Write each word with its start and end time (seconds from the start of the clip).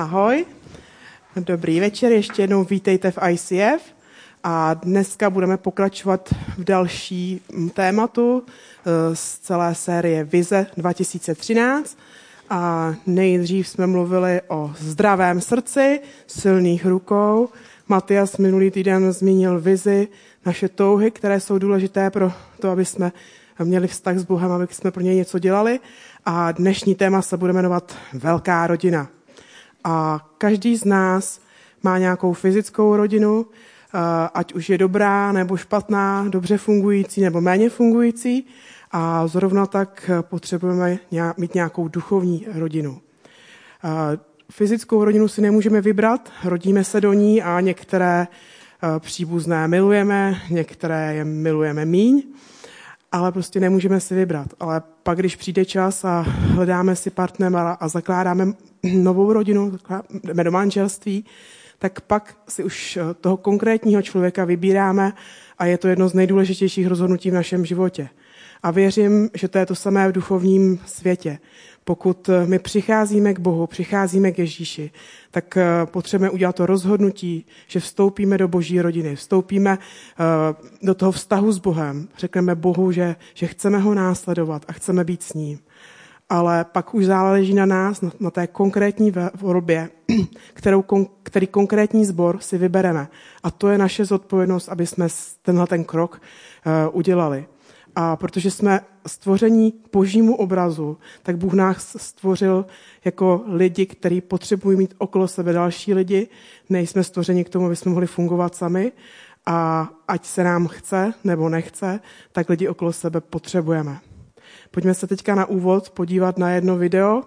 Ahoj, 0.00 0.44
dobrý 1.36 1.80
večer, 1.80 2.12
ještě 2.12 2.42
jednou 2.42 2.64
vítejte 2.64 3.10
v 3.10 3.18
ICF 3.28 3.82
a 4.44 4.74
dneska 4.74 5.30
budeme 5.30 5.56
pokračovat 5.56 6.34
v 6.58 6.64
další 6.64 7.40
tématu 7.74 8.42
eh, 8.42 9.16
z 9.16 9.38
celé 9.38 9.74
série 9.74 10.24
Vize 10.24 10.66
2013 10.76 11.98
a 12.50 12.94
nejdřív 13.06 13.68
jsme 13.68 13.86
mluvili 13.86 14.40
o 14.48 14.72
zdravém 14.78 15.40
srdci, 15.40 16.00
silných 16.26 16.86
rukou. 16.86 17.48
Matias 17.88 18.36
minulý 18.36 18.70
týden 18.70 19.12
zmínil 19.12 19.60
vizi, 19.60 20.08
naše 20.46 20.68
touhy, 20.68 21.10
které 21.10 21.40
jsou 21.40 21.58
důležité 21.58 22.10
pro 22.10 22.32
to, 22.60 22.70
aby 22.70 22.84
jsme 22.84 23.12
měli 23.64 23.88
vztah 23.88 24.16
s 24.16 24.24
Bohem, 24.24 24.52
aby 24.52 24.66
jsme 24.70 24.90
pro 24.90 25.02
něj 25.02 25.16
něco 25.16 25.38
dělali. 25.38 25.80
A 26.26 26.52
dnešní 26.52 26.94
téma 26.94 27.22
se 27.22 27.36
bude 27.36 27.52
jmenovat 27.52 27.96
Velká 28.12 28.66
rodina. 28.66 29.08
A 29.84 30.26
každý 30.38 30.76
z 30.76 30.84
nás 30.84 31.40
má 31.82 31.98
nějakou 31.98 32.32
fyzickou 32.32 32.96
rodinu, 32.96 33.46
ať 34.34 34.52
už 34.52 34.70
je 34.70 34.78
dobrá 34.78 35.32
nebo 35.32 35.56
špatná, 35.56 36.28
dobře 36.28 36.58
fungující 36.58 37.20
nebo 37.20 37.40
méně 37.40 37.70
fungující. 37.70 38.46
A 38.92 39.26
zrovna 39.26 39.66
tak 39.66 40.10
potřebujeme 40.20 40.98
mít 41.36 41.54
nějakou 41.54 41.88
duchovní 41.88 42.46
rodinu. 42.54 43.00
Fyzickou 44.50 45.04
rodinu 45.04 45.28
si 45.28 45.40
nemůžeme 45.40 45.80
vybrat, 45.80 46.30
rodíme 46.44 46.84
se 46.84 47.00
do 47.00 47.12
ní 47.12 47.42
a 47.42 47.60
některé 47.60 48.26
příbuzné 48.98 49.68
milujeme, 49.68 50.36
některé 50.50 51.14
je 51.14 51.24
milujeme 51.24 51.84
míň 51.84 52.22
ale 53.12 53.32
prostě 53.32 53.60
nemůžeme 53.60 54.00
si 54.00 54.14
vybrat. 54.14 54.48
Ale 54.60 54.82
pak, 55.02 55.18
když 55.18 55.36
přijde 55.36 55.64
čas 55.64 56.04
a 56.04 56.20
hledáme 56.26 56.96
si 56.96 57.10
partnera 57.10 57.72
a 57.72 57.88
zakládáme 57.88 58.46
novou 58.82 59.32
rodinu, 59.32 59.78
jdeme 60.24 60.44
do 60.44 60.50
manželství, 60.50 61.24
tak 61.78 62.00
pak 62.00 62.36
si 62.48 62.64
už 62.64 62.96
eh, 62.96 63.14
toho 63.20 63.36
konkrétního 63.36 64.02
člověka 64.02 64.44
vybíráme 64.44 65.12
a 65.58 65.66
je 65.66 65.78
to 65.78 65.88
jedno 65.88 66.08
z 66.08 66.14
nejdůležitějších 66.14 66.86
rozhodnutí 66.86 67.30
v 67.30 67.34
našem 67.34 67.66
životě. 67.66 68.08
A 68.62 68.70
věřím, 68.70 69.30
že 69.34 69.48
to 69.48 69.58
je 69.58 69.66
to 69.66 69.74
samé 69.74 70.08
v 70.08 70.12
duchovním 70.12 70.80
světě. 70.86 71.38
Pokud 71.84 72.28
eh, 72.28 72.46
my 72.46 72.58
přicházíme 72.58 73.34
k 73.34 73.38
Bohu, 73.38 73.66
přicházíme 73.66 74.32
k 74.32 74.38
Ježíši, 74.38 74.90
tak 75.30 75.56
eh, 75.56 75.66
potřebujeme 75.84 76.30
udělat 76.30 76.56
to 76.56 76.66
rozhodnutí, 76.66 77.46
že 77.66 77.80
vstoupíme 77.80 78.38
do 78.38 78.48
boží 78.48 78.80
rodiny, 78.80 79.16
vstoupíme 79.16 79.78
eh, 79.78 80.54
do 80.82 80.94
toho 80.94 81.12
vztahu 81.12 81.52
s 81.52 81.58
Bohem, 81.58 82.08
řekneme 82.18 82.54
Bohu, 82.54 82.92
že, 82.92 83.16
že 83.34 83.46
chceme 83.46 83.78
ho 83.78 83.94
následovat 83.94 84.64
a 84.68 84.72
chceme 84.72 85.04
být 85.04 85.22
s 85.22 85.32
ním. 85.32 85.58
Ale 86.28 86.64
pak 86.64 86.94
už 86.94 87.06
záleží 87.06 87.54
na 87.54 87.66
nás, 87.66 88.00
na, 88.00 88.10
na 88.20 88.30
té 88.30 88.46
konkrétní 88.46 89.12
volbě, 89.34 89.88
kterou, 90.54 90.84
který 91.22 91.46
konkrétní 91.46 92.04
sbor 92.04 92.38
si 92.40 92.58
vybereme. 92.58 93.08
A 93.42 93.50
to 93.50 93.68
je 93.68 93.78
naše 93.78 94.04
zodpovědnost, 94.04 94.68
aby 94.68 94.86
jsme 94.86 95.08
tenhle 95.42 95.66
ten 95.66 95.84
krok 95.84 96.20
udělali. 96.92 97.46
A 97.96 98.16
protože 98.16 98.50
jsme 98.50 98.80
stvoření 99.06 99.74
božímu 99.92 100.36
obrazu, 100.36 100.98
tak 101.22 101.36
Bůh 101.36 101.52
nás 101.52 101.96
stvořil 101.98 102.66
jako 103.04 103.44
lidi, 103.46 103.86
kteří 103.86 104.20
potřebují 104.20 104.78
mít 104.78 104.94
okolo 104.98 105.28
sebe 105.28 105.52
další 105.52 105.94
lidi. 105.94 106.28
Nejsme 106.68 107.04
stvořeni 107.04 107.44
k 107.44 107.48
tomu, 107.48 107.66
aby 107.66 107.76
jsme 107.76 107.90
mohli 107.90 108.06
fungovat 108.06 108.54
sami. 108.54 108.92
A 109.46 109.88
ať 110.08 110.26
se 110.26 110.44
nám 110.44 110.68
chce 110.68 111.14
nebo 111.24 111.48
nechce, 111.48 112.00
tak 112.32 112.48
lidi 112.48 112.68
okolo 112.68 112.92
sebe 112.92 113.20
potřebujeme. 113.20 113.98
Pojďme 114.70 114.94
se 114.94 115.06
teďka 115.06 115.34
na 115.34 115.46
úvod 115.46 115.90
podívat 115.90 116.38
na 116.38 116.50
jedno 116.50 116.76
video. 116.76 117.22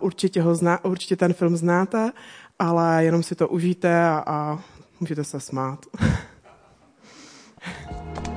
Určitě, 0.00 0.42
ho 0.42 0.54
zná, 0.54 0.84
určitě 0.84 1.16
ten 1.16 1.32
film 1.32 1.56
znáte, 1.56 2.12
ale 2.58 3.04
jenom 3.04 3.22
si 3.22 3.34
to 3.34 3.48
užijte 3.48 4.04
a, 4.04 4.22
a 4.26 4.58
můžete 5.00 5.24
se 5.24 5.40
smát. 5.40 5.86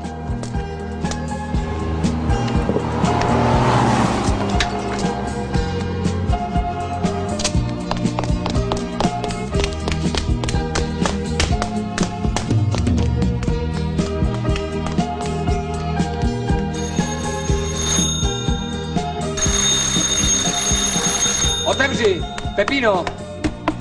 Pepino! 22.58 23.06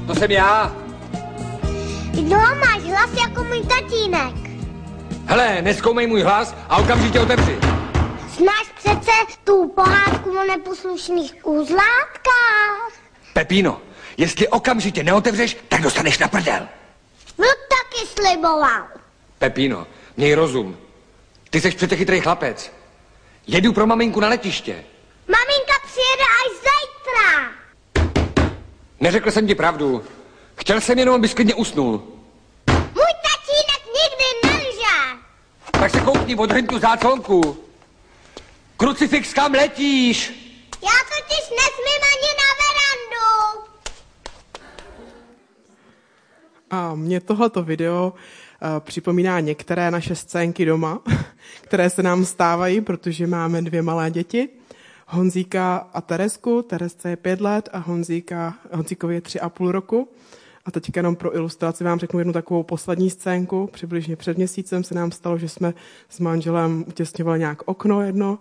To 0.07 0.15
jsem 0.15 0.31
já! 0.31 0.77
No, 2.23 2.39
máš 2.39 2.83
hlas 2.83 3.11
jako 3.21 3.45
můj 3.45 3.61
tatínek. 3.61 4.35
Hele, 5.27 5.63
neskoumej 5.63 6.07
můj 6.07 6.23
hlas 6.23 6.55
a 6.69 6.77
okamžitě 6.77 7.21
otevři. 7.21 7.59
Znáš 8.29 8.73
přece 8.75 9.13
tu 9.45 9.69
pohádku 9.69 10.31
o 10.31 10.45
neposlušných 10.45 11.47
uzlátkách? 11.47 12.93
Pepino, 13.33 13.81
jestli 14.17 14.49
okamžitě 14.49 15.03
neotevřeš, 15.03 15.57
tak 15.69 15.83
dostaneš 15.83 16.19
na 16.19 16.29
prdel. 16.29 16.69
No 17.39 17.47
taky 17.47 18.07
sliboval. 18.07 18.89
Pepino, 19.39 19.87
měj 20.17 20.35
rozum. 20.35 20.77
Ty 21.51 21.61
jsi 21.61 21.71
přece 21.71 21.97
chytrý 21.97 22.21
chlapec. 22.21 22.73
Jedu 23.47 23.73
pro 23.73 23.87
maminku 23.87 24.21
na 24.21 24.29
letiště. 24.29 24.85
Maminka 25.29 25.75
přijede 25.87 26.25
až 26.25 26.53
zítra. 26.53 27.66
Neřekl 29.01 29.31
jsem 29.31 29.47
ti 29.47 29.55
pravdu. 29.55 30.03
Chtěl 30.57 30.81
jsem 30.81 30.99
jenom, 30.99 31.15
abys 31.15 31.35
klidně 31.35 31.55
usnul. 31.55 32.03
Můj 32.71 33.13
tatínek 33.23 33.83
nikdy 33.87 34.49
nelže. 34.49 35.21
Tak 35.71 35.91
se 35.91 36.01
koukni, 36.01 36.37
odhrň 36.37 36.67
tu 36.67 36.79
záclonku. 36.79 37.57
Krucifix, 38.77 39.35
kam 39.35 39.53
letíš? 39.53 40.29
Já 40.83 40.91
totiž 40.91 41.51
nesmím 41.51 42.03
ani 42.13 42.31
na 42.41 42.49
verandu. 42.63 43.67
A 46.71 46.95
mě 46.95 47.21
tohleto 47.21 47.63
video 47.63 48.13
uh, 48.13 48.81
připomíná 48.81 49.41
některé 49.41 49.91
naše 49.91 50.15
scénky 50.15 50.65
doma, 50.65 51.03
které 51.61 51.91
se 51.91 52.03
nám 52.03 52.25
stávají, 52.25 52.81
protože 52.81 53.27
máme 53.27 53.63
dvě 53.63 53.83
malé 53.83 54.11
děti. 54.11 54.49
Honzíka 55.09 55.77
a 55.77 56.01
Teresku. 56.01 56.63
Teresce 56.63 57.11
je 57.11 57.17
pět 57.17 57.41
let 57.41 57.69
a 57.73 57.79
Honzíka, 57.79 58.55
Honzíkovi 58.73 59.15
je 59.15 59.21
tři 59.21 59.41
a 59.41 59.49
půl 59.49 59.73
roku. 59.73 60.09
A 60.65 60.71
teď 60.71 60.97
jenom 60.97 61.17
pro 61.17 61.37
ilustraci 61.37 61.85
vám 61.85 61.99
řeknu 61.99 62.19
jednu 62.19 62.33
takovou 62.33 62.63
poslední 62.63 63.11
scénku. 63.11 63.69
Přibližně 63.73 64.17
před 64.17 64.37
měsícem 64.37 64.85
se 64.85 64.95
nám 64.95 65.13
stalo, 65.13 65.39
že 65.39 65.49
jsme 65.49 65.75
s 66.09 66.21
manželem 66.21 66.85
utěsňovali 66.89 67.39
nějak 67.39 67.63
okno 67.65 68.03
jedno 68.03 68.39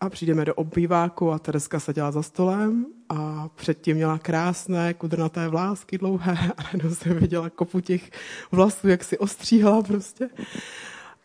a 0.00 0.10
přijdeme 0.10 0.44
do 0.44 0.54
obýváku 0.54 1.32
a 1.32 1.38
Tereska 1.38 1.80
seděla 1.80 2.10
za 2.10 2.22
stolem 2.22 2.86
a 3.08 3.48
předtím 3.54 3.96
měla 3.96 4.18
krásné 4.18 4.94
kudrnaté 4.94 5.48
vlásky 5.48 5.98
dlouhé 5.98 6.38
a 6.56 6.62
najednou 6.62 6.94
jsem 6.94 7.14
viděla 7.14 7.50
kopu 7.50 7.80
těch 7.80 8.10
vlasů, 8.52 8.88
jak 8.88 9.04
si 9.04 9.18
ostříhala 9.18 9.82
prostě. 9.82 10.28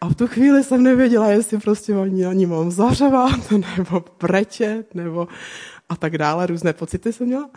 A 0.02 0.10
v 0.10 0.16
tu 0.16 0.28
chvíli 0.28 0.64
jsem 0.64 0.84
nevěděla, 0.84 1.28
jestli 1.28 1.58
prostě 1.58 1.94
na 1.94 2.34
ní 2.34 2.46
mám 2.46 2.72
zařevat, 2.72 3.52
nebo 3.78 4.04
brečet, 4.20 4.96
nebo 4.96 5.28
a 5.90 5.96
tak 5.96 6.18
dále. 6.18 6.48
Různé 6.48 6.74
pocity 6.74 7.14
jsem 7.14 7.28
měla. 7.28 7.50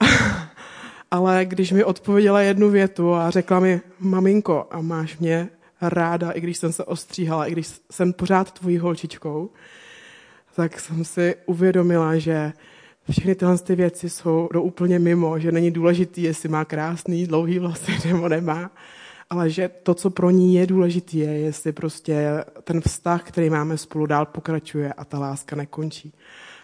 Ale 1.10 1.44
když 1.44 1.72
mi 1.72 1.84
odpověděla 1.84 2.40
jednu 2.40 2.70
větu 2.70 3.14
a 3.14 3.30
řekla 3.30 3.60
mi, 3.60 3.80
maminko, 4.00 4.66
a 4.70 4.80
máš 4.80 5.18
mě 5.18 5.48
ráda, 5.80 6.30
i 6.30 6.40
když 6.40 6.56
jsem 6.58 6.72
se 6.72 6.84
ostříhala, 6.84 7.46
i 7.46 7.52
když 7.52 7.70
jsem 7.90 8.12
pořád 8.12 8.52
tvojí 8.52 8.78
holčičkou, 8.78 9.50
tak 10.54 10.80
jsem 10.80 11.04
si 11.04 11.34
uvědomila, 11.46 12.18
že 12.18 12.52
všechny 13.10 13.34
tyhle 13.34 13.58
ty 13.58 13.74
věci 13.74 14.10
jsou 14.10 14.48
do 14.52 14.62
úplně 14.62 14.98
mimo, 14.98 15.38
že 15.38 15.52
není 15.52 15.70
důležitý, 15.70 16.22
jestli 16.22 16.48
má 16.48 16.64
krásný, 16.64 17.26
dlouhý 17.26 17.58
vlasy 17.58 17.92
nebo 18.08 18.28
nemá, 18.28 18.70
ale 19.30 19.50
že 19.50 19.70
to, 19.82 19.94
co 19.94 20.10
pro 20.10 20.30
ní 20.30 20.54
je 20.54 20.66
důležité, 20.66 21.16
je, 21.16 21.38
jestli 21.38 21.72
prostě 21.72 22.44
ten 22.64 22.80
vztah, 22.80 23.22
který 23.22 23.50
máme 23.50 23.78
spolu, 23.78 24.06
dál 24.06 24.26
pokračuje 24.26 24.92
a 24.92 25.04
ta 25.04 25.18
láska 25.18 25.56
nekončí. 25.56 26.12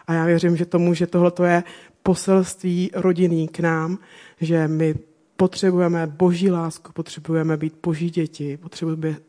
A 0.07 0.13
já 0.13 0.25
věřím, 0.25 0.57
že 0.57 0.65
tomu, 0.65 0.93
že 0.93 1.07
tohle 1.07 1.31
je 1.45 1.63
poselství 2.03 2.91
rodinný 2.93 3.47
k 3.47 3.59
nám, 3.59 3.97
že 4.41 4.67
my 4.67 4.95
potřebujeme 5.37 6.07
boží 6.07 6.51
lásku, 6.51 6.91
potřebujeme 6.91 7.57
být 7.57 7.73
boží 7.83 8.09
děti, 8.09 8.59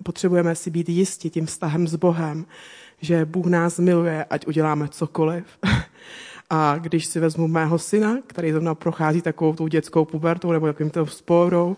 potřebujeme, 0.02 0.54
si 0.54 0.70
být 0.70 0.88
jistí 0.88 1.30
tím 1.30 1.46
vztahem 1.46 1.88
s 1.88 1.94
Bohem, 1.94 2.46
že 3.00 3.24
Bůh 3.24 3.46
nás 3.46 3.78
miluje, 3.78 4.24
ať 4.24 4.46
uděláme 4.46 4.88
cokoliv. 4.88 5.44
A 6.50 6.78
když 6.78 7.06
si 7.06 7.20
vezmu 7.20 7.48
mého 7.48 7.78
syna, 7.78 8.18
který 8.26 8.52
zrovna 8.52 8.74
prochází 8.74 9.22
takovou 9.22 9.54
tou 9.54 9.68
dětskou 9.68 10.04
pubertou 10.04 10.52
nebo 10.52 10.66
takovým 10.66 10.90
tou 10.90 11.06
sporou, 11.06 11.76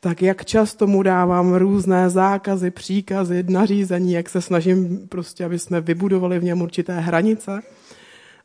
tak 0.00 0.22
jak 0.22 0.44
často 0.44 0.86
mu 0.86 1.02
dávám 1.02 1.54
různé 1.54 2.10
zákazy, 2.10 2.70
příkazy, 2.70 3.44
nařízení, 3.48 4.12
jak 4.12 4.28
se 4.28 4.40
snažím 4.40 5.08
prostě, 5.08 5.44
aby 5.44 5.58
jsme 5.58 5.80
vybudovali 5.80 6.38
v 6.38 6.44
něm 6.44 6.62
určité 6.62 7.00
hranice. 7.00 7.60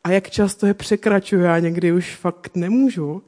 A 0.04 0.12
jak 0.12 0.30
často 0.30 0.66
je 0.66 0.74
překračuju 0.74 1.46
a 1.46 1.60
někdy 1.60 1.92
už 1.92 2.16
fakt 2.16 2.56
nemůžu, 2.56 3.24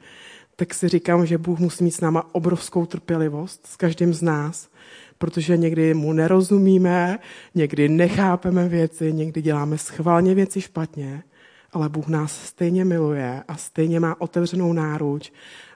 tak 0.56 0.74
si 0.74 0.88
říkám, 0.88 1.26
že 1.26 1.38
Bůh 1.38 1.60
musí 1.60 1.84
mít 1.84 1.92
s 1.92 2.02
náma 2.02 2.36
obrovskou 2.36 2.86
trpělivost 2.86 3.68
s 3.68 3.76
každým 3.76 4.14
z 4.14 4.22
nás, 4.22 4.70
protože 5.18 5.58
někdy 5.58 5.94
mu 5.94 6.14
nerozumíme, 6.14 7.20
někdy 7.56 7.90
nechápeme 7.90 8.68
věci, 8.68 9.14
někdy 9.14 9.42
děláme 9.42 9.78
schválně 9.78 10.36
věci 10.36 10.62
špatně, 10.62 11.24
ale 11.72 11.90
Bůh 11.90 12.08
nás 12.08 12.46
stejně 12.46 12.86
miluje 12.86 13.44
a 13.48 13.58
stejně 13.58 14.00
má 14.00 14.22
otevřenou 14.22 14.74
náruč 14.74 15.32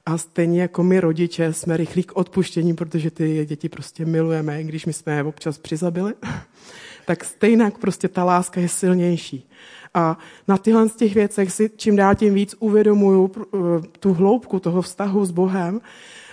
a 0.05 0.17
stejně 0.17 0.61
jako 0.61 0.83
my 0.83 0.99
rodiče 0.99 1.53
jsme 1.53 1.77
rychlí 1.77 2.03
k 2.03 2.17
odpuštění, 2.17 2.73
protože 2.73 3.11
ty 3.11 3.45
děti 3.45 3.69
prostě 3.69 4.05
milujeme, 4.05 4.63
když 4.63 4.85
my 4.85 4.93
jsme 4.93 5.15
je 5.15 5.23
občas 5.23 5.57
přizabili, 5.57 6.13
tak 7.05 7.23
stejně 7.23 7.71
prostě 7.81 8.07
ta 8.07 8.23
láska 8.23 8.61
je 8.61 8.69
silnější. 8.69 9.49
A 9.93 10.17
na 10.47 10.57
tyhle 10.57 10.89
z 10.89 10.95
těch 10.95 11.13
věcech 11.15 11.51
si 11.51 11.71
čím 11.75 11.95
dál 11.95 12.15
tím 12.15 12.33
víc 12.33 12.55
uvědomuju 12.59 13.31
eh, 13.37 13.57
tu 13.99 14.13
hloubku 14.13 14.59
toho 14.59 14.81
vztahu 14.81 15.25
s 15.25 15.31
Bohem. 15.31 15.81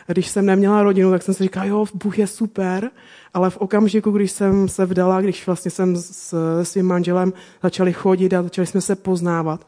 Když 0.07 0.29
jsem 0.29 0.47
neměla 0.47 0.83
rodinu, 0.83 1.11
tak 1.11 1.23
jsem 1.23 1.35
si 1.35 1.43
říkala, 1.43 1.67
jo, 1.67 1.87
Bůh 1.95 2.19
je 2.19 2.27
super, 2.27 2.91
ale 3.35 3.51
v 3.51 3.57
okamžiku, 3.57 4.11
když 4.11 4.33
jsem 4.33 4.69
se 4.69 4.87
vdala, 4.87 5.21
když 5.21 5.47
vlastně 5.47 5.71
jsem 5.71 5.97
s 5.97 6.35
svým 6.63 6.87
manželem 6.87 7.33
začali 7.63 7.93
chodit 7.93 8.35
a 8.35 8.43
začali 8.43 8.67
jsme 8.67 8.81
se 8.81 8.97
poznávat, 8.97 9.67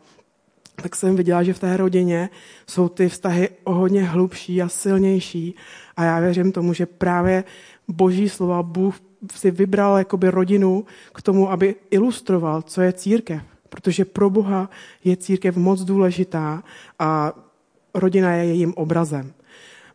tak 0.82 0.96
jsem 0.96 1.16
viděla, 1.16 1.42
že 1.42 1.52
v 1.52 1.58
té 1.58 1.76
rodině 1.76 2.30
jsou 2.66 2.88
ty 2.88 3.08
vztahy 3.08 3.48
o 3.64 3.74
hodně 3.74 4.04
hlubší 4.04 4.62
a 4.62 4.68
silnější. 4.68 5.54
A 5.96 6.04
já 6.04 6.20
věřím 6.20 6.52
tomu, 6.52 6.72
že 6.72 6.86
právě 6.86 7.44
boží 7.88 8.28
slova 8.28 8.62
Bůh 8.62 8.94
si 9.34 9.50
vybral 9.50 9.98
jakoby 9.98 10.30
rodinu 10.30 10.84
k 11.14 11.22
tomu, 11.22 11.50
aby 11.50 11.74
ilustroval, 11.90 12.62
co 12.62 12.80
je 12.82 12.92
církev. 12.92 13.42
Protože 13.68 14.04
pro 14.04 14.30
Boha 14.30 14.70
je 15.04 15.16
církev 15.16 15.56
moc 15.56 15.80
důležitá 15.80 16.62
a 16.98 17.32
rodina 17.94 18.34
je 18.34 18.44
jejím 18.44 18.74
obrazem. 18.76 19.32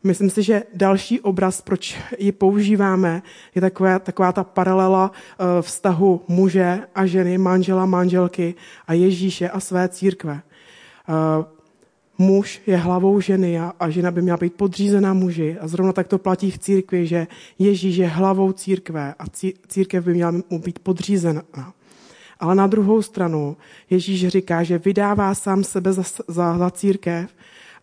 Myslím 0.04 0.30
si, 0.30 0.44
že 0.44 0.64
další 0.74 1.22
obraz, 1.22 1.62
proč 1.62 1.98
ji 2.18 2.32
používáme, 2.32 3.22
je 3.56 3.62
taková, 3.62 4.00
taková 4.00 4.32
ta 4.32 4.44
paralela 4.44 5.12
eh, 5.12 5.62
vztahu 5.62 6.22
muže 6.28 6.82
a 6.96 7.06
ženy, 7.06 7.38
manžela, 7.38 7.86
manželky 7.86 8.56
a 8.88 8.94
Ježíše 8.94 9.50
a 9.50 9.60
své 9.60 9.90
církve. 9.90 10.42
Eh, 11.10 11.46
muž 12.18 12.62
je 12.68 12.78
hlavou 12.78 13.22
ženy 13.22 13.60
a, 13.60 13.74
a 13.80 13.90
žena 13.90 14.12
by 14.12 14.22
měla 14.22 14.38
být 14.38 14.54
podřízená 14.54 15.14
muži. 15.14 15.58
A 15.60 15.68
zrovna 15.68 15.94
tak 15.94 16.08
to 16.08 16.18
platí 16.18 16.52
v 16.52 16.60
církvi, 16.60 17.08
že 17.08 17.28
Ježíš 17.60 17.96
je 17.96 18.08
hlavou 18.08 18.52
církve 18.52 19.14
a 19.20 19.24
církev 19.68 20.04
by 20.04 20.14
měla 20.14 20.32
mu 20.50 20.60
být 20.60 20.80
podřízená. 20.80 21.44
Ale 22.40 22.56
na 22.56 22.68
druhou 22.68 23.02
stranu 23.02 23.58
Ježíš 23.90 24.28
říká, 24.28 24.64
že 24.64 24.78
vydává 24.78 25.36
sám 25.36 25.64
sebe 25.64 25.94
za, 25.94 26.04
za, 26.28 26.58
za 26.58 26.72
církev 26.72 27.30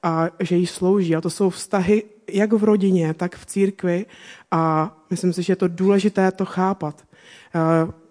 a 0.02 0.28
že 0.40 0.56
jí 0.56 0.66
slouží. 0.66 1.16
A 1.16 1.20
to 1.20 1.30
jsou 1.30 1.50
vztahy 1.50 2.02
jak 2.32 2.52
v 2.52 2.64
rodině, 2.64 3.14
tak 3.14 3.36
v 3.36 3.46
církvi 3.46 4.06
a 4.50 4.92
myslím 5.10 5.32
si, 5.32 5.42
že 5.42 5.52
je 5.52 5.56
to 5.56 5.68
důležité 5.68 6.32
to 6.32 6.44
chápat. 6.44 7.02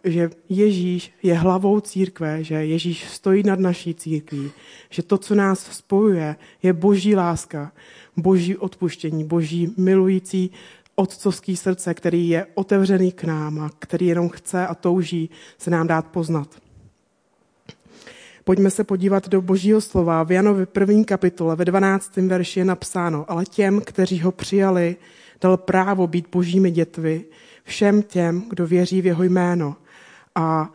Že 0.03 0.29
Ježíš 0.49 1.13
je 1.23 1.33
hlavou 1.33 1.79
církve, 1.79 2.43
že 2.43 2.55
Ježíš 2.55 3.09
stojí 3.09 3.43
nad 3.43 3.59
naší 3.59 3.93
církví, 3.93 4.51
že 4.89 5.03
to, 5.03 5.17
co 5.17 5.35
nás 5.35 5.59
spojuje, 5.59 6.35
je 6.63 6.73
boží 6.73 7.15
láska, 7.15 7.71
boží 8.17 8.57
odpuštění, 8.57 9.23
boží 9.23 9.73
milující 9.77 10.51
otcovský 10.95 11.57
srdce, 11.57 11.93
který 11.93 12.29
je 12.29 12.47
otevřený 12.53 13.11
k 13.11 13.23
nám 13.23 13.59
a 13.59 13.69
který 13.79 14.05
jenom 14.05 14.29
chce 14.29 14.67
a 14.67 14.75
touží 14.75 15.29
se 15.57 15.69
nám 15.69 15.87
dát 15.87 16.07
poznat. 16.07 16.61
Pojďme 18.43 18.71
se 18.71 18.83
podívat 18.83 19.29
do 19.29 19.41
božího 19.41 19.81
slova. 19.81 20.23
V 20.23 20.31
Janovi 20.31 20.65
první 20.65 21.05
kapitole 21.05 21.55
ve 21.55 21.65
12. 21.65 22.17
verši 22.17 22.59
je 22.59 22.65
napsáno, 22.65 23.25
ale 23.27 23.45
těm, 23.45 23.81
kteří 23.81 24.21
ho 24.21 24.31
přijali, 24.31 24.95
dal 25.41 25.57
právo 25.57 26.07
být 26.07 26.27
božími 26.31 26.71
dětvy, 26.71 27.25
všem 27.63 28.03
těm, 28.03 28.43
kdo 28.49 28.67
věří 28.67 29.01
v 29.01 29.05
jeho 29.05 29.23
jméno. 29.23 29.75
A 30.35 30.71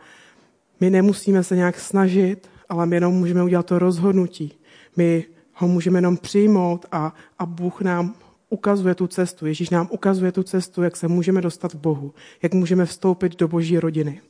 my 0.79 0.89
nemusíme 0.89 1.43
se 1.43 1.55
nějak 1.55 1.79
snažit, 1.79 2.49
ale 2.69 2.85
my 2.85 2.95
jenom 2.95 3.13
můžeme 3.13 3.43
udělat 3.43 3.65
to 3.65 3.79
rozhodnutí. 3.79 4.53
My 4.95 5.25
ho 5.53 5.67
můžeme 5.67 5.97
jenom 5.97 6.17
přijmout 6.17 6.85
a, 6.91 7.13
a 7.39 7.45
Bůh 7.45 7.81
nám 7.81 8.15
ukazuje 8.49 8.95
tu 8.95 9.07
cestu. 9.07 9.45
Ježíš 9.45 9.69
nám 9.69 9.87
ukazuje 9.91 10.31
tu 10.31 10.43
cestu, 10.43 10.83
jak 10.83 10.95
se 10.95 11.07
můžeme 11.07 11.41
dostat 11.41 11.71
k 11.71 11.75
Bohu, 11.75 12.13
jak 12.41 12.53
můžeme 12.53 12.85
vstoupit 12.85 13.35
do 13.35 13.47
boží 13.47 13.79
rodiny. 13.79 14.21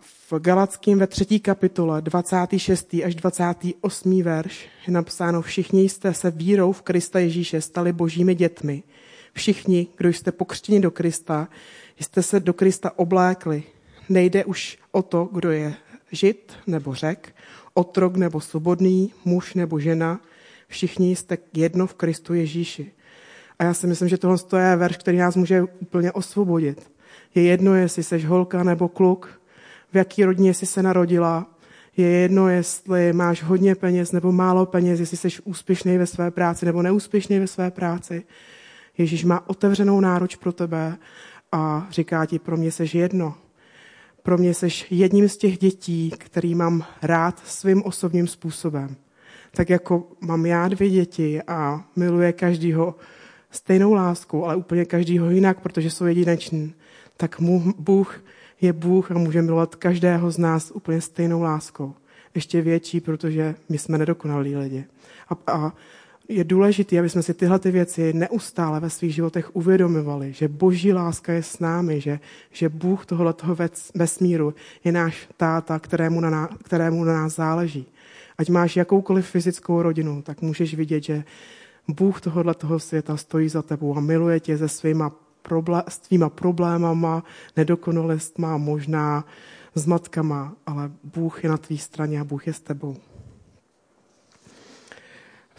V 0.00 0.32
Galackým 0.38 0.98
ve 0.98 1.06
třetí 1.06 1.40
kapitole 1.40 2.02
26. 2.02 2.94
až 3.04 3.14
28. 3.14 4.22
verš 4.22 4.68
je 4.86 4.92
napsáno 4.92 5.42
Všichni 5.42 5.88
jste 5.88 6.14
se 6.14 6.30
vírou 6.30 6.72
v 6.72 6.82
Krista 6.82 7.18
Ježíše 7.18 7.60
stali 7.60 7.92
božími 7.92 8.34
dětmi. 8.34 8.82
Všichni, 9.32 9.86
kdo 9.96 10.08
jste 10.08 10.32
pokřtěni 10.32 10.80
do 10.80 10.90
Krista, 10.90 11.48
jste 12.00 12.22
se 12.22 12.40
do 12.40 12.52
Krista 12.52 12.98
oblékli. 12.98 13.62
Nejde 14.08 14.44
už 14.44 14.78
o 14.92 15.02
to, 15.02 15.28
kdo 15.32 15.50
je 15.50 15.74
žid 16.12 16.52
nebo 16.66 16.94
řek, 16.94 17.34
otrok 17.74 18.16
nebo 18.16 18.40
svobodný, 18.40 19.12
muž 19.24 19.54
nebo 19.54 19.80
žena, 19.80 20.20
všichni 20.68 21.16
jste 21.16 21.38
jedno 21.54 21.86
v 21.86 21.94
Kristu 21.94 22.34
Ježíši. 22.34 22.92
A 23.58 23.64
já 23.64 23.74
si 23.74 23.86
myslím, 23.86 24.08
že 24.08 24.18
tohle 24.18 24.38
je 24.58 24.76
verš, 24.76 24.96
který 24.96 25.18
nás 25.18 25.36
může 25.36 25.62
úplně 25.62 26.12
osvobodit. 26.12 26.90
Je 27.34 27.42
jedno, 27.42 27.74
jestli 27.74 28.02
jsi 28.02 28.20
holka 28.20 28.62
nebo 28.62 28.88
kluk, 28.88 29.40
v 29.92 29.96
jaký 29.96 30.24
rodině 30.24 30.54
jsi 30.54 30.66
se 30.66 30.82
narodila, 30.82 31.46
je 31.96 32.08
jedno, 32.08 32.48
jestli 32.48 33.12
máš 33.12 33.42
hodně 33.42 33.74
peněz 33.74 34.12
nebo 34.12 34.32
málo 34.32 34.66
peněz, 34.66 35.00
jestli 35.00 35.16
jsi 35.16 35.28
úspěšný 35.44 35.98
ve 35.98 36.06
své 36.06 36.30
práci 36.30 36.66
nebo 36.66 36.82
neúspěšný 36.82 37.38
ve 37.38 37.46
své 37.46 37.70
práci. 37.70 38.24
Ježíš 38.98 39.24
má 39.24 39.48
otevřenou 39.48 40.00
náruč 40.00 40.36
pro 40.36 40.52
tebe 40.52 40.96
a 41.54 41.86
říká 41.90 42.26
ti, 42.26 42.38
pro 42.38 42.56
mě 42.56 42.72
seš 42.72 42.94
jedno. 42.94 43.34
Pro 44.22 44.38
mě 44.38 44.54
seš 44.54 44.86
jedním 44.90 45.28
z 45.28 45.36
těch 45.36 45.58
dětí, 45.58 46.12
který 46.18 46.54
mám 46.54 46.84
rád 47.02 47.38
svým 47.46 47.82
osobním 47.84 48.26
způsobem. 48.26 48.96
Tak 49.50 49.70
jako 49.70 50.08
mám 50.20 50.46
já 50.46 50.68
dvě 50.68 50.90
děti 50.90 51.42
a 51.42 51.84
miluje 51.96 52.32
každýho 52.32 52.94
stejnou 53.50 53.92
láskou, 53.92 54.44
ale 54.44 54.56
úplně 54.56 54.84
každýho 54.84 55.30
jinak, 55.30 55.60
protože 55.60 55.90
jsou 55.90 56.04
jedineční, 56.04 56.74
tak 57.16 57.40
mu 57.40 57.74
Bůh 57.78 58.24
je 58.60 58.72
Bůh 58.72 59.10
a 59.10 59.18
může 59.18 59.42
milovat 59.42 59.74
každého 59.74 60.30
z 60.30 60.38
nás 60.38 60.70
úplně 60.70 61.00
stejnou 61.00 61.42
láskou. 61.42 61.94
Ještě 62.34 62.62
větší, 62.62 63.00
protože 63.00 63.54
my 63.68 63.78
jsme 63.78 63.98
nedokonalí 63.98 64.56
lidi. 64.56 64.84
A, 65.28 65.52
a 65.52 65.72
je 66.28 66.44
důležité, 66.44 66.98
aby 66.98 67.08
jsme 67.08 67.22
si 67.22 67.34
tyhle 67.34 67.58
ty 67.58 67.70
věci 67.70 68.12
neustále 68.12 68.80
ve 68.80 68.90
svých 68.90 69.14
životech 69.14 69.56
uvědomovali, 69.56 70.32
že 70.32 70.48
boží 70.48 70.92
láska 70.92 71.32
je 71.32 71.42
s 71.42 71.58
námi, 71.58 72.00
že, 72.00 72.20
že 72.52 72.68
Bůh 72.68 73.06
tohoto 73.06 73.56
vesmíru 73.94 74.54
je 74.84 74.92
náš 74.92 75.28
táta, 75.36 75.78
kterému 75.78 76.20
na, 76.20 76.30
nás, 76.30 76.50
kterému 76.64 77.04
na 77.04 77.12
nás 77.12 77.36
záleží. 77.36 77.86
Ať 78.38 78.48
máš 78.48 78.76
jakoukoliv 78.76 79.26
fyzickou 79.26 79.82
rodinu, 79.82 80.22
tak 80.22 80.42
můžeš 80.42 80.74
vidět, 80.74 81.04
že 81.04 81.24
Bůh 81.88 82.20
tohoto 82.20 82.78
světa 82.78 83.16
stojí 83.16 83.48
za 83.48 83.62
tebou 83.62 83.96
a 83.96 84.00
miluje 84.00 84.40
tě 84.40 84.58
se 84.58 84.68
svýma, 84.68 85.12
problé- 85.44 85.84
s 85.88 85.98
tvýma 85.98 86.28
problémama, 86.28 87.24
nedokonalostma, 87.56 88.56
možná 88.56 89.24
zmatkama, 89.74 90.54
ale 90.66 90.90
Bůh 91.14 91.44
je 91.44 91.50
na 91.50 91.56
tvý 91.56 91.78
straně 91.78 92.20
a 92.20 92.24
Bůh 92.24 92.46
je 92.46 92.52
s 92.52 92.60
tebou. 92.60 92.96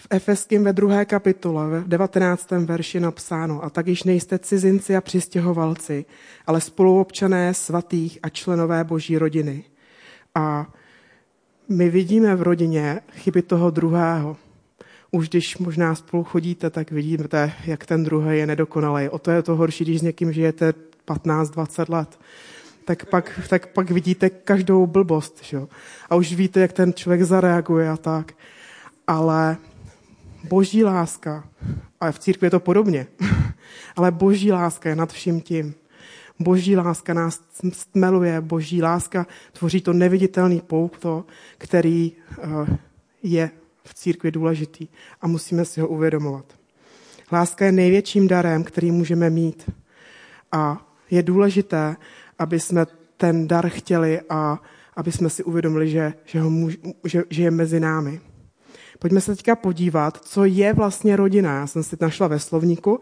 V 0.06 0.08
Efeským 0.10 0.64
ve 0.64 0.74
druhé 0.74 1.06
kapitole, 1.06 1.80
v 1.82 1.88
19. 1.88 2.52
verši 2.52 3.00
napsáno, 3.00 3.64
a 3.64 3.70
tak 3.70 3.88
již 3.88 4.04
nejste 4.04 4.40
cizinci 4.40 4.96
a 4.96 5.02
přistěhovalci, 5.02 6.06
ale 6.48 6.62
spoluobčané 6.62 7.54
svatých 7.54 8.20
a 8.24 8.30
členové 8.30 8.84
boží 8.84 9.18
rodiny. 9.18 9.64
A 10.36 10.68
my 11.70 11.90
vidíme 11.90 12.36
v 12.36 12.42
rodině 12.42 13.00
chyby 13.12 13.42
toho 13.42 13.72
druhého. 13.72 14.38
Už 15.12 15.30
když 15.30 15.58
možná 15.58 15.96
spolu 15.96 16.24
chodíte, 16.24 16.70
tak 16.70 16.92
vidíte, 16.92 17.54
jak 17.66 17.86
ten 17.86 18.04
druhý 18.04 18.38
je 18.38 18.48
nedokonalý. 18.48 19.10
O 19.10 19.20
to 19.20 19.32
je 19.32 19.44
to 19.44 19.56
horší, 19.56 19.84
když 19.84 20.00
s 20.00 20.04
někým 20.04 20.34
žijete 20.34 20.74
15-20 21.08 21.94
let. 21.94 22.20
Tak 22.86 23.06
pak, 23.06 23.40
tak 23.50 23.68
pak 23.68 23.92
vidíte 23.92 24.30
každou 24.30 24.88
blbost. 24.88 25.44
Že? 25.44 25.60
A 26.10 26.16
už 26.16 26.34
víte, 26.34 26.60
jak 26.60 26.74
ten 26.74 26.94
člověk 26.94 27.22
zareaguje 27.22 27.90
a 27.90 27.98
tak. 27.98 28.34
Ale 29.08 29.58
boží 30.48 30.84
láska, 30.84 31.50
a 32.00 32.12
v 32.12 32.20
církvi 32.20 32.46
je 32.48 32.52
to 32.52 32.60
podobně, 32.60 33.08
ale 33.96 34.12
boží 34.12 34.52
láska 34.52 34.90
je 34.90 34.96
nad 34.96 35.14
vším 35.14 35.42
tím. 35.42 35.76
Boží 36.40 36.76
láska 36.76 37.14
nás 37.14 37.42
stmeluje, 37.72 38.42
boží 38.42 38.82
láska 38.82 39.28
tvoří 39.52 39.82
to 39.82 39.94
neviditelný 39.94 40.62
pouto, 40.62 41.26
který 41.58 42.12
eh, 42.12 42.78
je 43.24 43.52
v 43.84 43.94
církvi 43.94 44.32
důležitý 44.32 44.88
a 45.22 45.28
musíme 45.28 45.66
si 45.66 45.82
ho 45.82 45.88
uvědomovat. 45.88 46.46
Láska 47.32 47.66
je 47.66 47.72
největším 47.72 48.28
darem, 48.28 48.64
který 48.64 48.92
můžeme 48.92 49.30
mít. 49.30 49.70
A 50.52 50.88
je 51.12 51.24
důležité, 51.24 51.96
aby 52.40 52.60
jsme 52.60 52.86
ten 53.18 53.48
dar 53.48 53.70
chtěli 53.70 54.22
a 54.30 54.62
aby 54.96 55.12
jsme 55.12 55.30
si 55.30 55.44
uvědomili, 55.44 55.90
že, 55.90 56.14
že, 56.26 56.42
ho 56.42 56.50
můž, 56.50 56.78
že, 57.04 57.24
že 57.30 57.44
je 57.44 57.52
mezi 57.52 57.80
námi. 57.80 58.22
Pojďme 59.00 59.22
se 59.22 59.36
teďka 59.36 59.56
podívat, 59.56 60.26
co 60.26 60.46
je 60.46 60.74
vlastně 60.74 61.16
rodina. 61.16 61.60
Já 61.60 61.68
jsem 61.68 61.84
si 61.84 61.98
našla 62.02 62.28
ve 62.28 62.40
slovníku, 62.40 63.00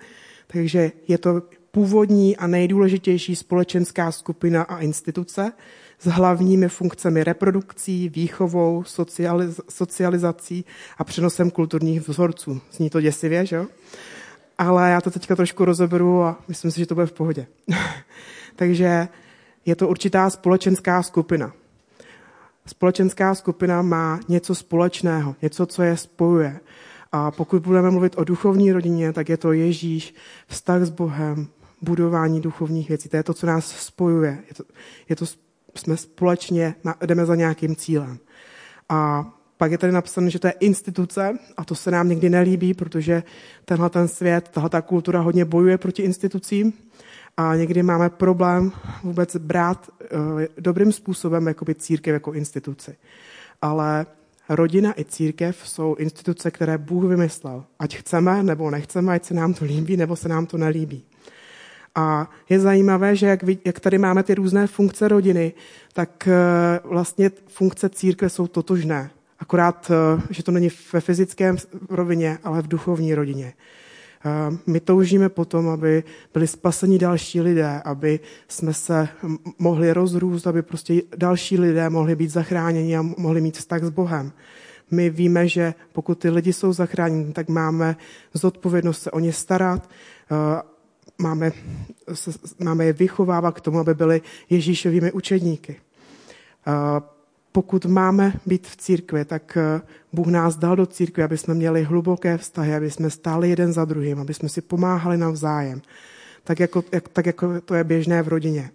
takže 0.48 0.92
je 1.08 1.18
to 1.18 1.42
původní 1.72 2.38
a 2.38 2.48
nejdůležitější 2.48 3.36
společenská 3.36 4.12
skupina 4.12 4.64
a 4.64 4.80
instituce 4.80 5.52
s 6.00 6.06
hlavními 6.06 6.70
funkcemi 6.70 7.24
reprodukcí, 7.24 8.10
výchovou, 8.10 8.82
socializ- 8.82 9.62
socializací 9.70 10.66
a 10.98 11.04
přenosem 11.04 11.52
kulturních 11.52 12.08
vzorců. 12.08 12.62
Zní 12.72 12.90
to 12.90 13.02
děsivě, 13.02 13.46
že 13.46 13.56
jo? 13.56 13.68
Ale 14.58 14.90
já 14.90 15.02
to 15.02 15.12
teďka 15.12 15.36
trošku 15.36 15.66
rozeberu 15.66 16.24
a 16.24 16.40
myslím 16.48 16.72
si, 16.72 16.80
že 16.80 16.86
to 16.86 16.96
bude 16.96 17.08
v 17.08 17.14
pohodě. 17.14 17.48
Takže 18.56 19.08
je 19.66 19.76
to 19.76 19.88
určitá 19.88 20.30
společenská 20.30 21.04
skupina. 21.04 21.54
Společenská 22.66 23.36
skupina 23.36 23.82
má 23.82 24.20
něco 24.28 24.56
společného, 24.56 25.36
něco, 25.42 25.66
co 25.66 25.84
je 25.84 25.98
spojuje. 25.98 26.60
A 27.12 27.32
pokud 27.32 27.64
budeme 27.64 27.92
mluvit 27.92 28.18
o 28.18 28.24
duchovní 28.24 28.72
rodině, 28.72 29.14
tak 29.14 29.30
je 29.30 29.38
to 29.38 29.52
Ježíš, 29.52 30.16
vztah 30.48 30.82
s 30.82 30.90
Bohem, 30.90 31.48
budování 31.82 32.42
duchovních 32.42 32.90
věcí. 32.90 33.10
To 33.10 33.18
je 33.18 33.24
to, 33.24 33.34
co 33.34 33.48
nás 33.48 33.66
spojuje. 33.66 34.44
Je 34.48 34.54
to, 34.56 34.64
je 35.10 35.16
to 35.16 35.26
jsme 35.76 35.98
společně, 35.98 36.76
jdeme 37.06 37.26
za 37.26 37.36
nějakým 37.36 37.76
cílem. 37.76 38.20
A 38.90 39.32
pak 39.58 39.72
je 39.72 39.78
tady 39.78 39.94
napsané, 39.94 40.30
že 40.30 40.40
to 40.40 40.48
je 40.48 40.54
instituce 40.60 41.38
a 41.58 41.66
to 41.66 41.76
se 41.76 41.92
nám 41.92 42.10
někdy 42.10 42.30
nelíbí, 42.30 42.74
protože 42.74 43.24
tenhle 43.66 43.90
ten 43.90 44.08
svět, 44.08 44.50
tahle 44.54 44.70
ta 44.70 44.82
kultura 44.82 45.20
hodně 45.20 45.46
bojuje 45.46 45.78
proti 45.78 46.02
institucím 46.02 46.74
a 47.38 47.56
někdy 47.56 47.84
máme 47.84 48.10
problém 48.10 48.72
vůbec 49.04 49.36
brát 49.36 49.90
uh, 49.90 50.42
dobrým 50.60 50.92
způsobem 50.92 51.48
jakoby 51.48 51.76
církev 51.76 52.14
jako 52.14 52.34
instituci. 52.34 52.96
Ale 53.62 54.06
rodina 54.50 55.00
i 55.00 55.06
církev 55.06 55.58
jsou 55.64 55.96
instituce, 55.96 56.52
které 56.52 56.78
Bůh 56.78 57.04
vymyslel. 57.04 57.64
Ať 57.80 57.96
chceme 57.96 58.44
nebo 58.44 58.72
nechceme, 58.72 59.14
ať 59.14 59.26
se 59.26 59.34
nám 59.34 59.54
to 59.54 59.66
líbí 59.66 59.98
nebo 59.98 60.16
se 60.16 60.30
nám 60.30 60.46
to 60.46 60.58
nelíbí. 60.58 61.04
A 61.96 62.30
je 62.50 62.60
zajímavé, 62.60 63.16
že 63.16 63.28
jak, 63.28 63.40
jak 63.66 63.80
tady 63.80 63.98
máme 63.98 64.24
ty 64.24 64.34
různé 64.36 64.68
funkce 64.68 65.08
rodiny, 65.08 65.54
tak 65.94 66.28
eh, 66.28 66.80
vlastně 66.84 67.32
funkce 67.48 67.90
církve 67.90 68.30
jsou 68.30 68.48
totožné. 68.48 69.10
Akorát, 69.40 69.92
eh, 69.92 70.22
že 70.30 70.44
to 70.44 70.52
není 70.52 70.70
ve 70.94 71.02
fyzickém 71.02 71.58
rovině, 71.90 72.38
ale 72.44 72.62
v 72.62 72.68
duchovní 72.68 73.16
rodině. 73.16 73.54
My 74.66 74.80
toužíme 74.80 75.30
potom, 75.30 75.70
aby 75.70 76.04
byli 76.34 76.48
spaseni 76.48 76.98
další 76.98 77.42
lidé, 77.42 77.82
aby 77.86 78.20
jsme 78.48 78.74
se 78.74 79.08
mohli 79.60 79.94
rozrůst, 79.94 80.48
aby 80.48 80.62
prostě 80.62 81.02
další 81.18 81.60
lidé 81.60 81.90
mohli 81.90 82.16
být 82.16 82.30
zachráněni 82.30 82.98
a 82.98 83.02
mohli 83.02 83.42
mít 83.42 83.58
vztah 83.58 83.84
s 83.84 83.90
Bohem. 83.90 84.32
My 84.92 85.10
víme, 85.10 85.48
že 85.48 85.74
pokud 85.92 86.20
ty 86.20 86.30
lidi 86.30 86.54
jsou 86.54 86.74
zachráněni, 86.74 87.34
tak 87.34 87.50
máme 87.50 87.96
zodpovědnost 88.34 89.02
se 89.02 89.12
o 89.12 89.20
ně 89.20 89.34
starat, 89.34 89.90
máme, 91.18 91.52
máme 92.64 92.86
je 92.86 92.94
vychovávat 92.94 93.56
k 93.56 93.62
tomu, 93.62 93.80
aby 93.80 93.94
byli 93.94 94.22
Ježíšovými 94.50 95.12
učedníky. 95.12 95.76
Pokud 97.54 97.86
máme 97.86 98.34
být 98.46 98.68
v 98.68 98.78
církvi, 98.78 99.26
tak 99.26 99.58
eh, 99.58 99.82
Bůh 100.14 100.28
nás 100.28 100.56
dal 100.56 100.76
do 100.76 100.86
církve, 100.86 101.24
aby 101.24 101.38
jsme 101.38 101.54
měli 101.54 101.84
hluboké 101.84 102.38
vztahy, 102.38 102.76
aby 102.76 102.92
jsme 102.92 103.10
stáli 103.10 103.50
jeden 103.50 103.74
za 103.74 103.86
druhým, 103.86 104.20
aby 104.20 104.34
jsme 104.34 104.50
si 104.50 104.62
pomáhali 104.62 105.18
navzájem, 105.18 105.82
tak 106.44 106.60
jako, 106.60 106.84
jak, 106.92 107.10
tak 107.10 107.26
jako 107.26 107.62
to 107.62 107.76
je 107.76 107.84
běžné 107.84 108.22
v 108.22 108.28
rodině. 108.28 108.70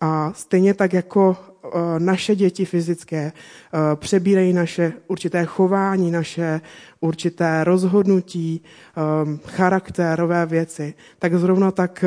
A 0.00 0.32
stejně 0.32 0.74
tak 0.74 0.92
jako 0.92 1.36
eh, 1.64 1.68
naše 1.98 2.36
děti 2.36 2.64
fyzické 2.64 3.32
eh, 3.32 3.96
přebírají 3.96 4.52
naše 4.52 4.92
určité 5.06 5.44
chování, 5.44 6.10
naše 6.10 6.60
určité 7.00 7.64
rozhodnutí, 7.64 8.62
eh, 8.62 9.00
charakterové 9.46 10.46
věci, 10.46 10.94
tak 11.18 11.34
zrovna 11.34 11.70
tak 11.70 12.04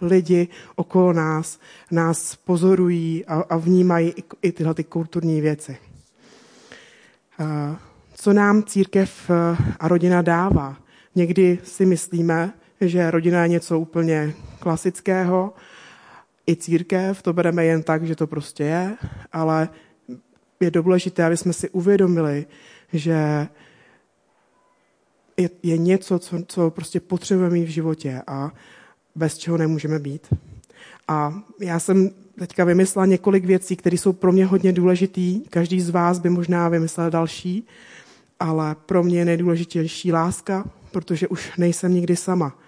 lidi 0.00 0.48
okolo 0.76 1.12
nás 1.12 1.60
nás 1.90 2.36
pozorují 2.36 3.24
a, 3.26 3.56
vnímají 3.56 4.14
i 4.42 4.52
tyhle 4.52 4.74
ty 4.74 4.84
kulturní 4.84 5.40
věci. 5.40 5.76
Co 8.14 8.32
nám 8.32 8.62
církev 8.62 9.30
a 9.80 9.88
rodina 9.88 10.22
dává? 10.22 10.76
Někdy 11.14 11.58
si 11.64 11.86
myslíme, 11.86 12.52
že 12.80 13.10
rodina 13.10 13.42
je 13.42 13.48
něco 13.48 13.78
úplně 13.78 14.32
klasického, 14.58 15.52
i 16.50 16.56
církev 16.56 17.22
to 17.22 17.32
bereme 17.32 17.64
jen 17.64 17.82
tak, 17.82 18.06
že 18.06 18.16
to 18.16 18.26
prostě 18.26 18.64
je, 18.64 18.96
ale 19.32 19.68
je 20.60 20.70
důležité, 20.70 21.24
aby 21.24 21.36
jsme 21.36 21.52
si 21.52 21.70
uvědomili, 21.70 22.46
že 22.92 23.48
je, 25.36 25.50
je 25.62 25.78
něco, 25.78 26.18
co, 26.18 26.36
co 26.46 26.70
prostě 26.70 27.00
potřebujeme 27.00 27.54
mít 27.54 27.64
v 27.64 27.68
životě 27.68 28.22
a 28.26 28.50
bez 29.14 29.38
čeho 29.38 29.56
nemůžeme 29.56 29.98
být. 29.98 30.34
A 31.08 31.42
já 31.60 31.78
jsem 31.78 32.10
teďka 32.38 32.64
vymyslela 32.64 33.06
několik 33.06 33.44
věcí, 33.44 33.76
které 33.76 33.98
jsou 33.98 34.12
pro 34.12 34.32
mě 34.32 34.46
hodně 34.46 34.72
důležitý. 34.72 35.40
Každý 35.40 35.80
z 35.80 35.90
vás 35.90 36.18
by 36.18 36.30
možná 36.30 36.68
vymyslel 36.68 37.10
další, 37.10 37.66
ale 38.40 38.76
pro 38.86 39.02
mě 39.02 39.18
je 39.18 39.24
nejdůležitější 39.24 40.12
láska, 40.12 40.64
protože 40.90 41.28
už 41.28 41.56
nejsem 41.58 41.94
nikdy 41.94 42.16
sama. 42.16 42.58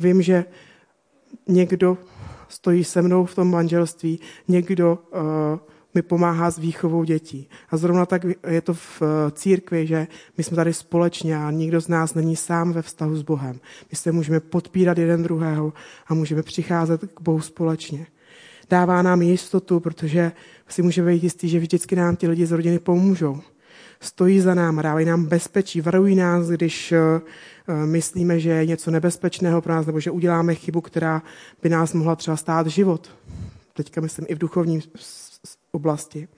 Vím, 0.00 0.22
že 0.22 0.44
někdo 1.48 1.98
stojí 2.48 2.84
se 2.84 3.02
mnou 3.02 3.24
v 3.24 3.34
tom 3.34 3.50
manželství, 3.50 4.20
někdo 4.48 4.98
uh, 5.12 5.20
mi 5.94 6.02
pomáhá 6.02 6.50
s 6.50 6.58
výchovou 6.58 7.04
dětí. 7.04 7.48
A 7.70 7.76
zrovna 7.76 8.06
tak 8.06 8.22
je 8.48 8.60
to 8.60 8.74
v 8.74 9.02
eh, 9.02 9.30
církvi, 9.30 9.86
že 9.86 10.06
my 10.38 10.44
jsme 10.44 10.56
tady 10.56 10.74
společně 10.74 11.36
a 11.36 11.50
nikdo 11.50 11.80
z 11.80 11.88
nás 11.88 12.14
není 12.14 12.36
sám 12.36 12.72
ve 12.72 12.82
vztahu 12.82 13.16
s 13.16 13.22
Bohem. 13.22 13.60
My 13.90 13.96
se 13.96 14.12
můžeme 14.12 14.40
podpírat 14.40 14.98
jeden 14.98 15.22
druhého 15.22 15.72
a 16.06 16.14
můžeme 16.14 16.42
přicházet 16.42 17.00
k 17.14 17.20
Bohu 17.20 17.40
společně. 17.40 18.06
Dává 18.70 19.02
nám 19.02 19.22
jistotu, 19.22 19.80
protože 19.80 20.32
si 20.68 20.82
můžeme 20.82 21.12
být 21.12 21.22
jistý, 21.22 21.48
že 21.48 21.58
vždycky 21.58 21.96
nám 21.96 22.16
ti 22.16 22.28
lidi 22.28 22.46
z 22.46 22.52
rodiny 22.52 22.78
pomůžou. 22.78 23.40
Stojí 24.00 24.40
za 24.40 24.54
náma, 24.54 24.82
dávají 24.82 25.06
nám 25.06 25.24
bezpečí, 25.24 25.80
varují 25.80 26.14
nás, 26.14 26.48
když 26.48 26.92
uh, 26.92 27.22
Eh, 27.68 27.86
myslíme, 27.86 28.40
že 28.40 28.50
je 28.50 28.66
něco 28.66 28.90
nebezpečného 28.90 29.62
pro 29.62 29.72
nás, 29.72 29.86
nebo 29.86 30.00
že 30.00 30.10
uděláme 30.10 30.54
chybu, 30.54 30.80
která 30.80 31.22
by 31.62 31.68
nás 31.68 31.92
mohla 31.92 32.16
třeba 32.16 32.36
stát 32.36 32.66
život. 32.66 33.16
Teďka 33.72 34.00
myslím 34.00 34.26
i 34.28 34.34
v 34.34 34.38
duchovní 34.38 34.80
oblasti. 35.72 36.28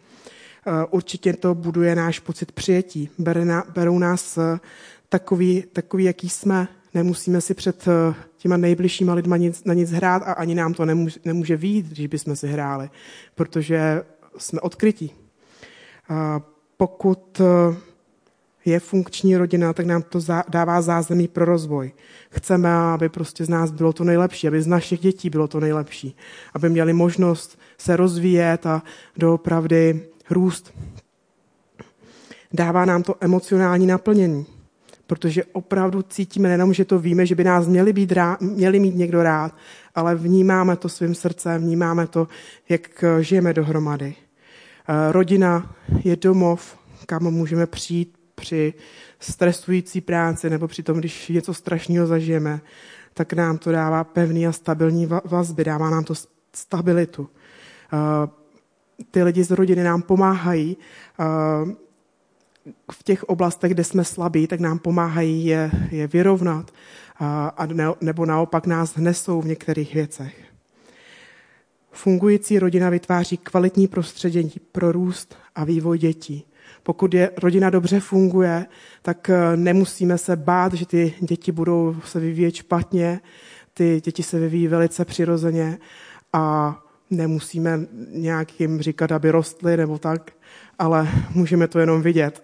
Eh, 0.67 0.87
určitě 0.91 1.33
to 1.33 1.55
buduje 1.55 1.95
náš 1.95 2.19
pocit 2.19 2.53
přijetí. 2.53 3.11
Berou 3.75 3.99
nás 3.99 4.39
eh, 4.39 4.61
takový, 5.09 5.65
takový, 5.73 6.05
jaký 6.05 6.29
jsme. 6.29 6.69
Nemusíme 6.95 7.41
si 7.41 7.55
před 7.55 7.85
těma 8.37 8.57
nejbližšíma 8.57 9.15
lidma 9.15 9.37
nic, 9.37 9.65
na 9.65 9.75
nic 9.75 9.91
hrát 9.91 10.23
a 10.23 10.33
ani 10.33 10.55
nám 10.55 10.75
to 10.75 10.85
nemůže, 10.85 11.21
nemůže 11.25 11.57
výjít, 11.57 11.87
když 11.87 12.07
bychom 12.07 12.37
si 12.37 12.49
hráli, 12.49 12.91
protože 13.35 14.03
jsme 14.39 14.61
odkrytí. 14.61 15.13
Pokud 16.76 17.40
je 18.64 18.80
funkční 18.80 19.37
rodina, 19.37 19.73
tak 19.73 19.87
nám 19.87 20.02
to 20.02 20.18
dává 20.49 20.83
zázemí 20.83 21.28
pro 21.28 21.45
rozvoj. 21.45 21.92
Chceme, 22.30 22.75
aby 22.75 23.09
prostě 23.09 23.45
z 23.45 23.49
nás 23.49 23.71
bylo 23.71 23.92
to 23.92 24.04
nejlepší, 24.04 24.49
aby 24.49 24.62
z 24.62 24.66
našich 24.66 25.00
dětí 25.00 25.30
bylo 25.30 25.49
to 25.49 25.61
nejlepší, 25.61 26.16
aby 26.54 26.68
měli 26.71 26.92
možnost 26.92 27.59
se 27.78 27.97
rozvíjet 27.97 28.66
a 28.66 28.83
doopravdy 29.16 30.00
růst. 30.30 30.75
Dává 32.52 32.85
nám 32.85 33.02
to 33.02 33.14
emocionální 33.21 33.87
naplnění, 33.87 34.47
protože 35.06 35.45
opravdu 35.45 36.02
cítíme 36.02 36.49
nejenom, 36.49 36.75
že 36.75 36.85
to 36.85 36.99
víme, 36.99 37.26
že 37.26 37.35
by 37.35 37.45
nás 37.45 37.66
měli, 37.66 37.92
být 37.92 38.12
rád, 38.12 38.40
měli 38.40 38.80
mít 38.80 38.97
někdo 38.97 39.23
rád, 39.23 39.54
ale 39.95 40.14
vnímáme 40.14 40.76
to 40.76 40.88
svým 40.88 41.14
srdcem, 41.14 41.62
vnímáme 41.62 42.06
to, 42.06 42.28
jak 42.68 43.04
žijeme 43.21 43.54
dohromady. 43.54 44.14
Eh, 44.88 45.12
rodina 45.12 45.75
je 46.05 46.16
domov, 46.16 46.78
kam 47.07 47.23
můžeme 47.23 47.66
přijít 47.66 48.16
při 48.35 48.75
stresující 49.21 50.00
práci 50.00 50.50
nebo 50.50 50.69
při 50.69 50.83
tom, 50.83 50.99
když 50.99 51.28
něco 51.28 51.55
strašného 51.55 52.07
zažijeme, 52.07 52.61
tak 53.14 53.33
nám 53.33 53.59
to 53.59 53.73
dává 53.73 54.05
pevný 54.05 54.47
a 54.47 54.52
stabilní 54.52 55.09
vazby, 55.25 55.64
dává 55.64 55.90
nám 55.90 56.05
to 56.05 56.14
stabilitu. 56.55 57.28
Eh, 57.93 58.28
ty 59.11 59.23
lidi 59.23 59.45
z 59.45 59.50
rodiny 59.50 59.83
nám 59.83 60.02
pomáhají 60.02 60.76
eh, 61.21 61.25
v 62.93 63.02
těch 63.02 63.25
oblastech, 63.25 63.71
kde 63.71 63.85
jsme 63.85 64.05
slabí, 64.05 64.47
tak 64.47 64.61
nám 64.61 64.78
pomáhají 64.78 65.47
je, 65.47 65.71
je 65.90 66.07
vyrovnat 66.07 66.71
eh, 66.71 67.25
a 67.57 67.66
ne, 67.66 67.85
nebo 68.00 68.26
naopak 68.26 68.66
nás 68.66 68.97
hnesou 68.97 69.40
v 69.40 69.47
některých 69.47 69.95
věcech. 69.95 70.56
Fungující 71.97 72.59
rodina 72.59 72.91
vytváří 72.91 73.37
kvalitní 73.37 73.88
prostředí 73.88 74.61
pro 74.73 74.93
růst 74.93 75.37
a 75.55 75.65
vývoj 75.65 75.99
dětí. 75.99 76.45
Pokud 76.83 77.15
je 77.15 77.31
rodina 77.37 77.71
dobře 77.71 78.00
funguje, 78.00 78.67
tak 79.03 79.31
eh, 79.31 79.57
nemusíme 79.57 80.19
se 80.19 80.37
bát, 80.37 80.73
že 80.73 80.87
ty 80.87 81.15
děti 81.21 81.53
budou 81.53 81.97
se 82.05 82.21
vyvíjet 82.21 82.55
špatně. 82.55 83.21
Ty 83.75 84.00
děti 84.05 84.23
se 84.23 84.38
vyvíjí 84.38 84.69
velice 84.69 85.05
přirozeně 85.05 85.79
a 86.33 86.76
nemusíme 87.11 87.81
nějak 88.12 88.61
jim 88.61 88.83
říkat, 88.83 89.12
aby 89.12 89.31
rostly 89.31 89.76
nebo 89.76 89.99
tak, 89.99 90.31
ale 90.79 91.09
můžeme 91.35 91.69
to 91.69 91.79
jenom 91.79 92.03
vidět. 92.03 92.43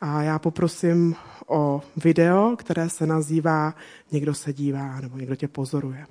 A 0.00 0.22
já 0.22 0.38
poprosím 0.38 1.14
o 1.46 1.82
video, 1.96 2.56
které 2.58 2.88
se 2.88 3.06
nazývá 3.06 3.74
Někdo 4.12 4.34
se 4.34 4.52
dívá 4.52 5.00
nebo 5.00 5.18
někdo 5.18 5.36
tě 5.36 5.48
pozoruje. 5.48 6.06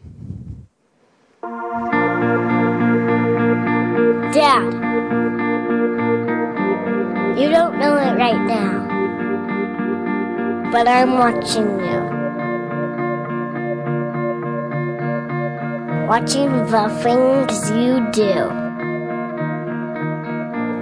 Dad, 4.33 4.73
you 7.37 7.49
don't 7.49 7.77
know 7.79 7.95
it 7.97 8.13
right 8.17 8.41
now, 8.45 8.85
but 10.71 10.87
I'm 10.87 11.13
watching 11.17 11.79
you. 11.79 11.99
Watching 16.07 16.49
the 16.67 16.89
things 17.03 17.69
you 17.71 18.07
do. 18.11 18.49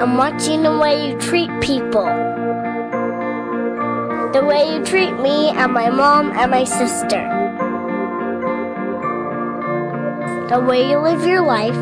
I'm 0.02 0.18
watching 0.18 0.64
the 0.64 0.78
way 0.78 1.10
you 1.10 1.18
treat 1.18 1.50
people. 1.62 2.06
The 4.34 4.44
way 4.46 4.74
you 4.74 4.84
treat 4.84 5.14
me 5.20 5.50
and 5.50 5.72
my 5.72 5.90
mom 5.90 6.32
and 6.34 6.52
my 6.52 6.64
sister. 6.64 7.45
The 10.48 10.60
way 10.60 10.88
you 10.88 11.00
live 11.00 11.26
your 11.26 11.42
life 11.42 11.76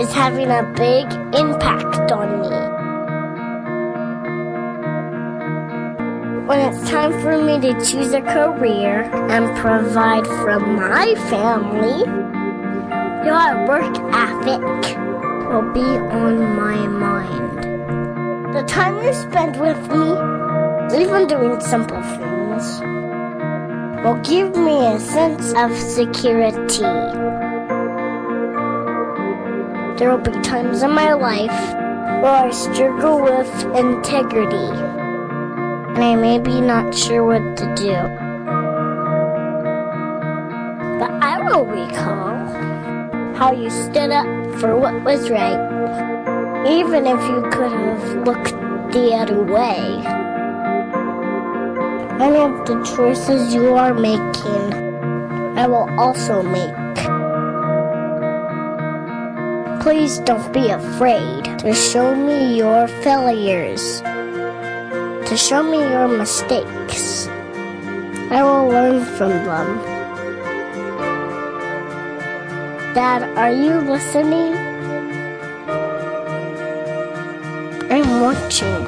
is 0.00 0.10
having 0.14 0.50
a 0.50 0.62
big 0.74 1.04
impact 1.38 2.10
on 2.10 2.40
me. 2.40 2.48
When 6.46 6.58
it's 6.60 6.88
time 6.88 7.12
for 7.20 7.36
me 7.36 7.60
to 7.60 7.74
choose 7.84 8.14
a 8.14 8.22
career 8.22 9.02
and 9.28 9.54
provide 9.58 10.26
for 10.26 10.58
my 10.58 11.14
family, 11.28 12.06
your 13.26 13.66
work 13.68 13.94
ethic 14.14 14.62
will 15.50 15.70
be 15.74 15.90
on 16.08 16.56
my 16.56 16.86
mind. 16.86 18.54
The 18.54 18.62
time 18.62 19.04
you 19.04 19.12
spend 19.12 19.60
with 19.60 19.76
me, 19.92 20.12
even 20.98 21.26
doing 21.26 21.60
simple 21.60 22.00
things, 22.00 22.80
will 24.02 24.18
give 24.22 24.56
me 24.56 24.94
a 24.94 24.98
sense 24.98 25.52
of 25.58 25.76
security. 25.76 27.47
There 29.98 30.10
will 30.10 30.18
be 30.18 30.30
times 30.42 30.84
in 30.84 30.92
my 30.92 31.12
life 31.12 31.74
where 32.22 32.46
I 32.46 32.50
struggle 32.50 33.20
with 33.20 33.50
integrity, 33.74 34.70
and 34.70 35.98
I 35.98 36.14
may 36.14 36.38
be 36.38 36.60
not 36.60 36.94
sure 36.94 37.24
what 37.26 37.56
to 37.56 37.74
do. 37.74 37.94
But 41.00 41.10
I 41.20 41.42
will 41.42 41.66
recall 41.66 42.36
how 43.34 43.50
you 43.50 43.70
stood 43.70 44.12
up 44.12 44.26
for 44.60 44.76
what 44.76 45.02
was 45.02 45.30
right, 45.30 45.58
even 46.64 47.04
if 47.04 47.20
you 47.28 47.42
could 47.50 47.72
have 47.72 48.24
looked 48.24 48.54
the 48.92 49.16
other 49.18 49.42
way. 49.42 49.98
Many 52.18 52.38
of 52.38 52.66
the 52.66 52.80
choices 52.96 53.52
you 53.52 53.74
are 53.74 53.94
making, 53.94 55.58
I 55.58 55.66
will 55.66 55.90
also 55.98 56.42
make. 56.44 56.87
Please 59.80 60.18
don't 60.18 60.52
be 60.52 60.68
afraid 60.70 61.58
to 61.60 61.72
show 61.72 62.14
me 62.14 62.56
your 62.56 62.88
failures, 62.88 64.00
to 64.02 65.36
show 65.36 65.62
me 65.62 65.78
your 65.78 66.08
mistakes. 66.08 67.28
I 68.30 68.42
will 68.42 68.68
learn 68.68 69.04
from 69.16 69.30
them. 69.30 69.78
Dad, 72.92 73.22
are 73.38 73.52
you 73.52 73.78
listening? 73.78 74.54
I'm 77.90 78.20
watching. 78.20 78.84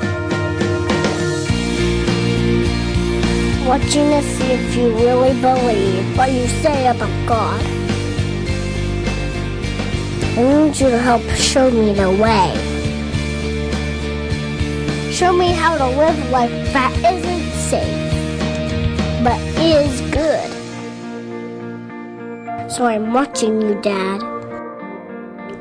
Watching 3.65 4.11
to 4.11 4.23
see 4.23 4.53
if 4.53 4.77
you 4.77 4.93
really 4.97 5.41
believe 5.41 6.19
what 6.19 6.33
you 6.33 6.47
say 6.49 6.89
about 6.89 7.27
God. 7.27 7.80
I 10.37 10.43
need 10.43 10.79
you 10.79 10.89
to 10.91 10.99
help 10.99 11.23
show 11.31 11.71
me 11.71 11.93
the 11.93 12.11
way. 12.11 12.55
Show 15.13 15.33
me 15.33 15.53
how 15.53 15.77
to 15.77 15.87
live 15.87 16.31
life 16.31 16.51
that 16.73 16.93
isn't 16.97 17.51
safe, 17.53 19.25
but 19.25 19.39
is 19.61 20.01
good. 20.13 20.51
So 22.71 22.87
I'm 22.87 23.13
watching 23.13 23.61
you, 23.61 23.75
Dad, 23.83 24.23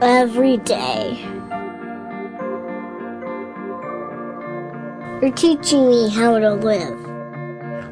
every 0.01 0.57
day. 0.57 1.17
You're 5.21 5.31
teaching 5.31 5.89
me 5.89 6.09
how 6.09 6.37
to 6.37 6.53
live, 6.53 6.97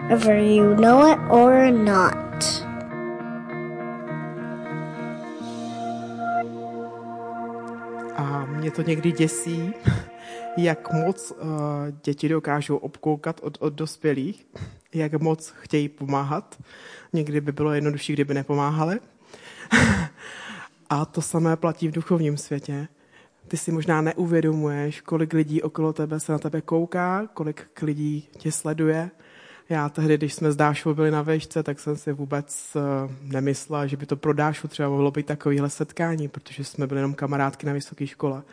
whether 0.09 0.39
you 0.39 0.75
know 0.75 1.11
it 1.11 1.19
or 1.29 1.71
not. 1.71 2.66
To 8.77 8.83
někdy 8.83 9.11
děsí, 9.11 9.73
jak 10.57 10.93
moc 10.93 11.31
uh, 11.31 11.47
děti 12.03 12.29
dokážou 12.29 12.77
obkoukat 12.77 13.39
od, 13.43 13.57
od 13.59 13.73
dospělých, 13.73 14.47
jak 14.93 15.21
moc 15.21 15.49
chtějí 15.49 15.89
pomáhat. 15.89 16.61
Někdy 17.13 17.41
by 17.41 17.51
bylo 17.51 17.73
jednodušší, 17.73 18.13
kdyby 18.13 18.33
nepomáhali. 18.33 18.99
A 20.89 21.05
to 21.05 21.21
samé 21.21 21.55
platí 21.55 21.87
v 21.87 21.91
duchovním 21.91 22.37
světě. 22.37 22.87
Ty 23.47 23.57
si 23.57 23.71
možná 23.71 24.01
neuvědomuješ, 24.01 25.01
kolik 25.01 25.33
lidí 25.33 25.61
okolo 25.61 25.93
tebe 25.93 26.19
se 26.19 26.31
na 26.31 26.39
tebe 26.39 26.61
kouká, 26.61 27.27
kolik 27.33 27.81
lidí 27.81 28.29
tě 28.37 28.51
sleduje. 28.51 29.11
Já 29.69 29.89
tehdy, 29.89 30.17
když 30.17 30.33
jsme 30.33 30.51
s 30.51 30.55
Dášou 30.55 30.93
byli 30.93 31.11
na 31.11 31.21
vejšce, 31.21 31.63
tak 31.63 31.79
jsem 31.79 31.97
si 31.97 32.13
vůbec 32.13 32.75
uh, 32.75 33.11
nemyslela, 33.21 33.87
že 33.87 33.97
by 33.97 34.05
to 34.05 34.15
pro 34.15 34.33
Dášu 34.33 34.67
třeba 34.67 34.89
mohlo 34.89 35.11
být 35.11 35.25
takovýhle 35.25 35.69
setkání, 35.69 36.27
protože 36.27 36.63
jsme 36.63 36.87
byli 36.87 36.99
jenom 36.99 37.13
kamarádky 37.13 37.65
na 37.67 37.73
vysoké 37.73 38.07
škole. 38.07 38.43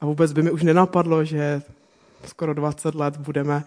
A 0.00 0.06
vůbec 0.06 0.32
by 0.32 0.42
mi 0.42 0.50
už 0.50 0.62
nenapadlo, 0.62 1.24
že 1.24 1.62
skoro 2.26 2.54
20 2.54 2.94
let 2.94 3.16
budeme, 3.16 3.64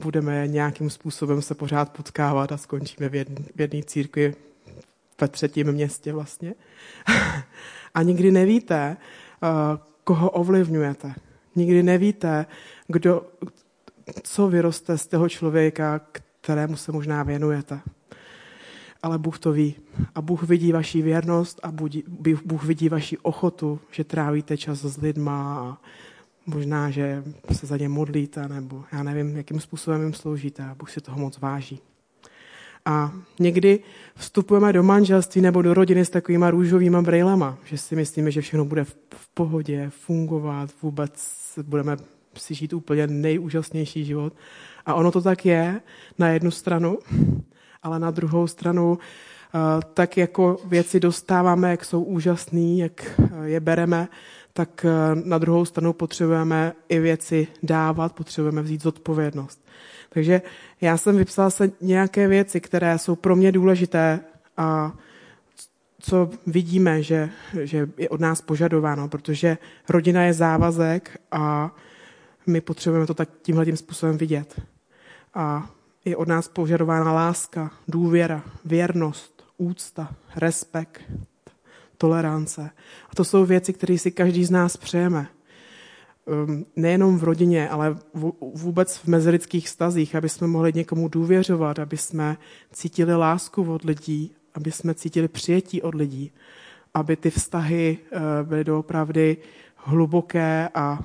budeme 0.00 0.48
nějakým 0.48 0.90
způsobem 0.90 1.42
se 1.42 1.54
pořád 1.54 1.92
potkávat 1.92 2.52
a 2.52 2.56
skončíme 2.56 3.08
v 3.54 3.60
jedné 3.60 3.82
církvi 3.82 4.34
ve 5.20 5.28
třetím 5.28 5.72
městě 5.72 6.12
vlastně. 6.12 6.54
a 7.94 8.02
nikdy 8.02 8.30
nevíte, 8.30 8.96
uh, 9.42 9.48
koho 10.04 10.30
ovlivňujete. 10.30 11.14
Nikdy 11.56 11.82
nevíte, 11.82 12.46
kdo, 12.88 13.22
co 14.22 14.48
vyroste 14.48 14.98
z 14.98 15.06
toho 15.06 15.28
člověka, 15.28 16.00
kterému 16.40 16.76
se 16.76 16.92
možná 16.92 17.22
věnujete. 17.22 17.80
Ale 19.02 19.18
Bůh 19.18 19.38
to 19.38 19.52
ví. 19.52 19.74
A 20.14 20.22
Bůh 20.22 20.42
vidí 20.42 20.72
vaši 20.72 21.02
věrnost 21.02 21.60
a 21.62 21.72
Bůh 22.44 22.64
vidí 22.64 22.88
vaši 22.88 23.18
ochotu, 23.18 23.80
že 23.90 24.04
trávíte 24.04 24.56
čas 24.56 24.78
s 24.78 24.96
lidma 24.96 25.58
a 25.58 25.78
možná, 26.46 26.90
že 26.90 27.24
se 27.52 27.66
za 27.66 27.76
ně 27.76 27.88
modlíte, 27.88 28.48
nebo 28.48 28.84
já 28.92 29.02
nevím, 29.02 29.36
jakým 29.36 29.60
způsobem 29.60 30.02
jim 30.02 30.14
sloužíte 30.14 30.64
a 30.64 30.74
Bůh 30.74 30.90
si 30.90 31.00
toho 31.00 31.18
moc 31.18 31.38
váží. 31.38 31.80
A 32.84 33.12
někdy 33.38 33.80
vstupujeme 34.14 34.72
do 34.72 34.82
manželství 34.82 35.40
nebo 35.40 35.62
do 35.62 35.74
rodiny 35.74 36.04
s 36.04 36.10
takovýma 36.10 36.50
růžovýma 36.50 37.02
brejlema, 37.02 37.58
že 37.64 37.78
si 37.78 37.96
myslíme, 37.96 38.30
že 38.30 38.40
všechno 38.40 38.64
bude 38.64 38.84
v 38.84 39.28
pohodě, 39.34 39.90
fungovat, 39.90 40.70
vůbec 40.82 41.32
budeme 41.62 41.96
si 42.36 42.54
žít 42.54 42.72
úplně 42.72 43.06
nejúžasnější 43.06 44.04
život. 44.04 44.32
A 44.86 44.94
ono 44.94 45.10
to 45.10 45.22
tak 45.22 45.46
je 45.46 45.80
na 46.18 46.28
jednu 46.28 46.50
stranu, 46.50 46.98
ale 47.82 47.98
na 47.98 48.10
druhou 48.10 48.46
stranu 48.46 48.98
eh, 48.98 49.58
tak 49.94 50.16
jako 50.16 50.56
věci 50.64 51.00
dostáváme, 51.00 51.70
jak 51.70 51.84
jsou 51.84 52.02
úžasný, 52.02 52.78
jak 52.78 53.20
eh, 53.20 53.48
je 53.48 53.60
bereme, 53.60 54.08
tak 54.52 54.84
eh, 54.84 55.14
na 55.24 55.38
druhou 55.38 55.64
stranu 55.64 55.92
potřebujeme 55.92 56.72
i 56.88 56.98
věci 56.98 57.46
dávat, 57.62 58.12
potřebujeme 58.12 58.62
vzít 58.62 58.82
zodpovědnost. 58.82 59.64
Takže 60.08 60.42
já 60.80 60.96
jsem 60.96 61.16
vypsal 61.16 61.50
se 61.50 61.72
nějaké 61.80 62.28
věci, 62.28 62.60
které 62.60 62.98
jsou 62.98 63.16
pro 63.16 63.36
mě 63.36 63.52
důležité 63.52 64.20
a 64.56 64.92
co 66.02 66.30
vidíme, 66.46 67.02
že, 67.02 67.30
že 67.62 67.88
je 67.98 68.08
od 68.08 68.20
nás 68.20 68.40
požadováno, 68.40 69.08
protože 69.08 69.58
rodina 69.88 70.22
je 70.22 70.32
závazek 70.32 71.20
a 71.30 71.74
my 72.46 72.60
potřebujeme 72.60 73.06
to 73.06 73.14
tak 73.14 73.28
tímhle 73.42 73.64
tím 73.64 73.76
způsobem 73.76 74.18
vidět. 74.18 74.62
A 75.34 75.70
je 76.04 76.16
od 76.16 76.28
nás 76.28 76.48
požadována 76.48 77.12
láska, 77.12 77.70
důvěra, 77.88 78.42
věrnost, 78.64 79.44
úcta, 79.58 80.14
respekt, 80.36 81.02
tolerance. 81.98 82.70
A 83.10 83.14
to 83.14 83.24
jsou 83.24 83.44
věci, 83.44 83.72
které 83.72 83.98
si 83.98 84.10
každý 84.10 84.44
z 84.44 84.50
nás 84.50 84.76
přejeme. 84.76 85.26
Ehm, 86.26 86.64
nejenom 86.76 87.18
v 87.18 87.24
rodině, 87.24 87.68
ale 87.68 87.98
vůbec 88.54 88.96
v 88.96 89.06
mezilidských 89.06 89.68
stazích, 89.68 90.14
aby 90.14 90.28
jsme 90.28 90.46
mohli 90.46 90.72
někomu 90.74 91.08
důvěřovat, 91.08 91.78
aby 91.78 91.96
jsme 91.96 92.36
cítili 92.72 93.14
lásku 93.14 93.72
od 93.72 93.84
lidí, 93.84 94.34
aby 94.54 94.72
jsme 94.72 94.94
cítili 94.94 95.28
přijetí 95.28 95.82
od 95.82 95.94
lidí, 95.94 96.32
aby 96.94 97.16
ty 97.16 97.30
vztahy 97.30 97.98
eh, 98.02 98.18
byly 98.42 98.64
doopravdy 98.64 99.36
hluboké 99.76 100.68
a 100.74 100.98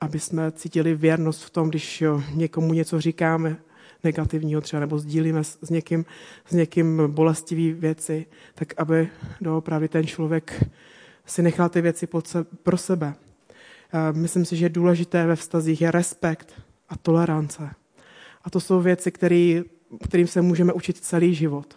aby 0.00 0.18
jsme 0.20 0.52
cítili 0.52 0.94
věrnost 0.94 1.42
v 1.42 1.50
tom, 1.50 1.68
když 1.68 2.00
jo, 2.00 2.22
někomu 2.34 2.72
něco 2.72 3.00
říkáme 3.00 3.56
negativního 4.04 4.60
třeba, 4.60 4.80
nebo 4.80 4.98
sdílíme 4.98 5.44
s, 5.44 5.70
někým, 5.70 6.04
s 6.46 6.52
někým 6.52 7.02
bolestivý 7.06 7.72
věci, 7.72 8.26
tak 8.54 8.74
aby 8.76 9.08
doopravdy 9.40 9.88
ten 9.88 10.06
člověk 10.06 10.64
si 11.26 11.42
nechal 11.42 11.68
ty 11.68 11.80
věci 11.80 12.08
se, 12.24 12.44
pro 12.44 12.76
sebe. 12.76 13.14
Myslím 14.12 14.44
si, 14.44 14.56
že 14.56 14.68
důležité 14.68 15.26
ve 15.26 15.36
vztazích 15.36 15.80
je 15.80 15.90
respekt 15.90 16.62
a 16.88 16.96
tolerance. 16.96 17.70
A 18.44 18.50
to 18.50 18.60
jsou 18.60 18.80
věci, 18.80 19.10
který, 19.10 19.62
kterým 20.04 20.26
se 20.26 20.42
můžeme 20.42 20.72
učit 20.72 20.96
celý 20.96 21.34
život. 21.34 21.76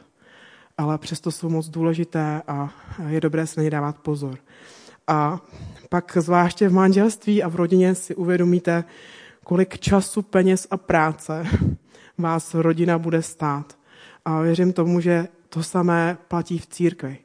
Ale 0.77 0.97
přesto 0.97 1.31
jsou 1.31 1.49
moc 1.49 1.69
důležité 1.69 2.41
a 2.47 2.73
je 3.07 3.21
dobré 3.21 3.47
se 3.47 3.59
na 3.59 3.63
ně 3.63 3.69
dávat 3.69 3.99
pozor. 3.99 4.37
A 5.07 5.41
pak 5.89 6.17
zvláště 6.21 6.69
v 6.69 6.73
manželství 6.73 7.43
a 7.43 7.47
v 7.47 7.55
rodině 7.55 7.95
si 7.95 8.15
uvědomíte, 8.15 8.83
kolik 9.43 9.79
času, 9.79 10.21
peněz 10.21 10.67
a 10.71 10.77
práce 10.77 11.45
vás 12.17 12.53
rodina 12.53 12.97
bude 12.97 13.21
stát. 13.21 13.77
A 14.25 14.41
věřím 14.41 14.73
tomu, 14.73 14.99
že 14.99 15.27
to 15.49 15.63
samé 15.63 16.17
platí 16.27 16.57
v 16.57 16.67
církvi. 16.67 17.17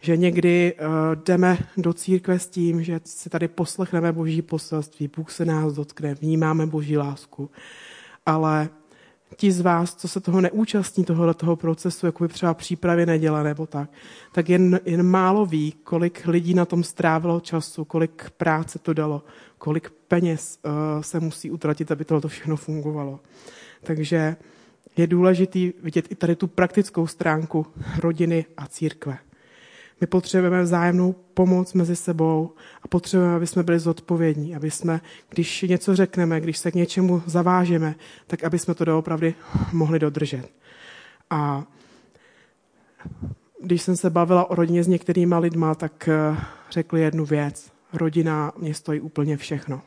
Že 0.00 0.16
někdy 0.16 0.74
uh, 0.74 1.22
jdeme 1.24 1.58
do 1.76 1.92
církve 1.92 2.38
s 2.38 2.48
tím, 2.48 2.82
že 2.84 3.00
si 3.04 3.30
tady 3.30 3.48
poslechneme 3.48 4.12
boží 4.12 4.42
poselství, 4.42 5.10
Bůh 5.16 5.30
se 5.30 5.44
nás 5.44 5.72
dotkne, 5.72 6.14
vnímáme 6.14 6.66
boží 6.66 6.96
lásku. 6.96 7.50
Ale 8.26 8.68
ti 9.36 9.52
z 9.52 9.60
vás, 9.60 9.94
co 9.94 10.08
se 10.08 10.20
toho 10.20 10.40
neúčastní, 10.40 11.04
tohohle 11.04 11.34
toho 11.34 11.56
procesu, 11.56 12.06
jako 12.06 12.24
by 12.24 12.28
třeba 12.28 12.54
přípravy 12.54 13.06
neděle 13.06 13.44
nebo 13.44 13.66
tak, 13.66 13.90
tak 14.32 14.48
jen, 14.48 14.80
jen 14.84 15.02
málo 15.02 15.46
ví, 15.46 15.72
kolik 15.84 16.26
lidí 16.26 16.54
na 16.54 16.64
tom 16.64 16.84
strávilo 16.84 17.40
času, 17.40 17.84
kolik 17.84 18.30
práce 18.30 18.78
to 18.78 18.92
dalo, 18.92 19.22
kolik 19.58 19.90
peněz 20.08 20.58
uh, 20.62 20.72
se 21.02 21.20
musí 21.20 21.50
utratit, 21.50 21.90
aby 21.90 22.04
tohle 22.04 22.30
všechno 22.30 22.56
fungovalo. 22.56 23.20
Takže 23.82 24.36
je 24.96 25.06
důležité 25.06 25.58
vidět 25.82 26.06
i 26.10 26.14
tady 26.14 26.36
tu 26.36 26.46
praktickou 26.46 27.06
stránku 27.06 27.66
rodiny 27.98 28.44
a 28.56 28.66
církve. 28.66 29.18
My 30.02 30.06
potřebujeme 30.06 30.62
vzájemnou 30.62 31.12
pomoc 31.12 31.72
mezi 31.72 31.96
sebou 31.96 32.50
a 32.82 32.88
potřebujeme, 32.88 33.36
aby 33.36 33.46
jsme 33.46 33.62
byli 33.62 33.78
zodpovědní, 33.78 34.56
aby 34.56 34.70
jsme, 34.70 35.00
když 35.28 35.62
něco 35.62 35.96
řekneme, 35.96 36.40
když 36.40 36.58
se 36.58 36.70
k 36.70 36.74
něčemu 36.74 37.22
zavážeme, 37.26 37.94
tak 38.26 38.44
aby 38.44 38.58
jsme 38.58 38.74
to 38.74 38.84
doopravdy 38.84 39.34
mohli 39.72 39.98
dodržet. 39.98 40.48
A 41.30 41.64
když 43.60 43.82
jsem 43.82 43.96
se 43.96 44.10
bavila 44.10 44.50
o 44.50 44.54
rodině 44.54 44.84
s 44.84 44.88
některýma 44.88 45.38
lidma, 45.38 45.74
tak 45.74 46.08
eh, 46.08 46.36
řekli 46.70 47.00
jednu 47.00 47.24
věc. 47.24 47.72
Rodina 47.92 48.52
mě 48.58 48.74
stojí 48.74 49.00
úplně 49.00 49.36
všechno. 49.36 49.82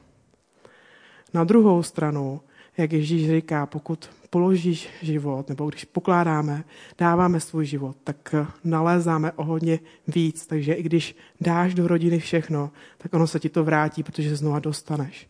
Na 1.34 1.44
druhou 1.44 1.84
stranu, 1.84 2.42
jak 2.78 2.94
Ježíš 2.94 3.30
říká, 3.30 3.66
pokud 3.66 4.10
položíš 4.30 4.90
život, 5.02 5.50
nebo 5.50 5.70
když 5.70 5.86
pokládáme, 5.86 6.64
dáváme 6.98 7.40
svůj 7.40 7.66
život, 7.66 7.96
tak 8.04 8.36
nalézáme 8.64 9.32
o 9.32 9.44
hodně 9.44 9.80
víc. 10.08 10.48
Takže 10.48 10.74
i 10.74 10.84
když 10.84 11.16
dáš 11.42 11.74
do 11.74 11.88
rodiny 11.88 12.20
všechno, 12.20 12.72
tak 12.98 13.14
ono 13.14 13.28
se 13.28 13.40
ti 13.40 13.50
to 13.50 13.64
vrátí, 13.64 14.04
protože 14.04 14.36
znova 14.36 14.60
dostaneš. 14.60 15.28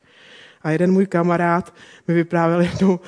A 0.61 0.71
jeden 0.71 0.91
můj 0.91 1.05
kamarád 1.05 1.73
mi 2.07 2.13
vyprávěl 2.13 2.61
jednu 2.61 2.91
uh, 2.91 2.99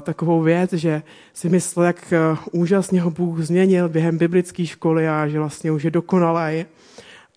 takovou 0.00 0.42
věc, 0.42 0.72
že 0.72 1.02
si 1.32 1.48
myslel, 1.48 1.86
jak 1.86 2.12
uh, 2.32 2.38
úžasně 2.52 3.00
ho 3.00 3.10
Bůh 3.10 3.40
změnil 3.40 3.88
během 3.88 4.18
biblické 4.18 4.66
školy 4.66 5.08
a 5.08 5.28
že 5.28 5.38
vlastně 5.38 5.72
už 5.72 5.84
je 5.84 5.90
dokonalý, 5.90 6.66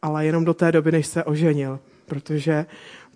ale 0.01 0.25
jenom 0.25 0.45
do 0.45 0.53
té 0.53 0.71
doby, 0.71 0.91
než 0.91 1.07
se 1.07 1.23
oženil, 1.23 1.79
protože 2.05 2.65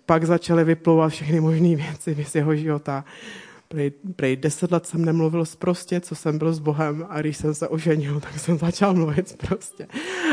pak 0.06 0.24
začaly 0.24 0.64
vyplouvat 0.64 1.12
všechny 1.12 1.40
možné 1.40 1.76
věci 1.76 2.24
z 2.28 2.34
jeho 2.34 2.56
života. 2.56 3.04
Prej, 3.68 3.90
prej 4.16 4.36
deset 4.36 4.72
let 4.72 4.86
jsem 4.86 5.04
nemluvil 5.04 5.44
prostě, 5.58 6.00
co 6.00 6.14
jsem 6.14 6.38
byl 6.38 6.52
s 6.52 6.58
Bohem 6.58 7.06
a 7.08 7.20
když 7.20 7.36
jsem 7.36 7.54
se 7.54 7.68
oženil, 7.68 8.20
tak 8.20 8.38
jsem 8.38 8.58
začal 8.58 8.94
mluvit 8.94 9.36
prostě. 9.46 9.86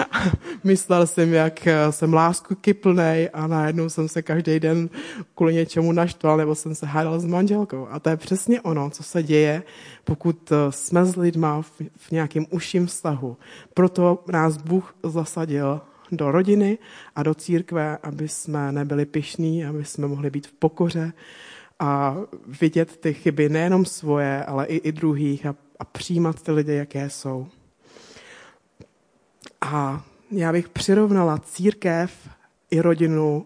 Myslel 0.63 1.07
jsem, 1.07 1.33
jak 1.33 1.67
eh, 1.67 1.91
jsem 1.91 2.13
lásku 2.13 2.55
kyplnej 2.55 3.29
a 3.33 3.47
najednou 3.47 3.89
jsem 3.89 4.07
se 4.07 4.21
každý 4.21 4.59
den 4.59 4.89
kvůli 5.35 5.53
něčemu 5.53 5.91
naštval 5.91 6.37
nebo 6.37 6.55
jsem 6.55 6.75
se 6.75 6.85
hádal 6.85 7.19
s 7.19 7.25
manželkou. 7.25 7.87
A 7.91 7.99
to 7.99 8.09
je 8.09 8.17
přesně 8.17 8.61
ono, 8.61 8.89
co 8.89 9.03
se 9.03 9.23
děje, 9.23 9.63
pokud 10.03 10.51
eh, 10.51 10.55
jsme 10.69 11.05
s 11.05 11.15
lidma 11.15 11.61
v, 11.61 11.71
v 11.97 12.11
nějakém 12.11 12.45
užším 12.49 12.87
vztahu. 12.87 13.37
Proto 13.73 14.23
nás 14.27 14.57
Bůh 14.57 14.95
zasadil 15.03 15.81
do 16.11 16.31
rodiny 16.31 16.77
a 17.15 17.23
do 17.23 17.33
církve, 17.33 17.97
aby 18.03 18.27
jsme 18.27 18.71
nebyli 18.71 19.05
pišní, 19.05 19.65
aby 19.65 19.85
jsme 19.85 20.07
mohli 20.07 20.29
být 20.29 20.47
v 20.47 20.51
pokoře 20.51 21.13
a 21.79 22.17
vidět 22.61 22.97
ty 22.97 23.13
chyby 23.13 23.49
nejenom 23.49 23.85
svoje, 23.85 24.45
ale 24.45 24.65
i, 24.65 24.75
i 24.75 24.91
druhých 24.91 25.45
a, 25.45 25.55
a 25.79 25.85
přijímat 25.85 26.41
ty 26.41 26.51
lidi, 26.51 26.73
jaké 26.73 27.09
jsou. 27.09 27.47
A 29.61 30.03
já 30.31 30.51
bych 30.51 30.69
přirovnala 30.69 31.37
církev 31.37 32.29
i 32.71 32.81
rodinu 32.81 33.45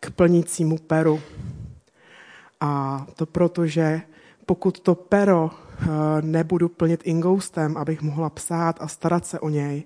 k 0.00 0.10
plnícímu 0.10 0.78
peru. 0.78 1.20
A 2.60 3.06
to 3.14 3.26
proto, 3.26 3.66
že 3.66 4.02
pokud 4.46 4.80
to 4.80 4.94
pero 4.94 5.50
eh, 5.50 5.86
nebudu 6.20 6.68
plnit 6.68 7.00
ingoustem, 7.04 7.76
abych 7.76 8.02
mohla 8.02 8.30
psát 8.30 8.76
a 8.80 8.88
starat 8.88 9.26
se 9.26 9.40
o 9.40 9.48
něj, 9.48 9.84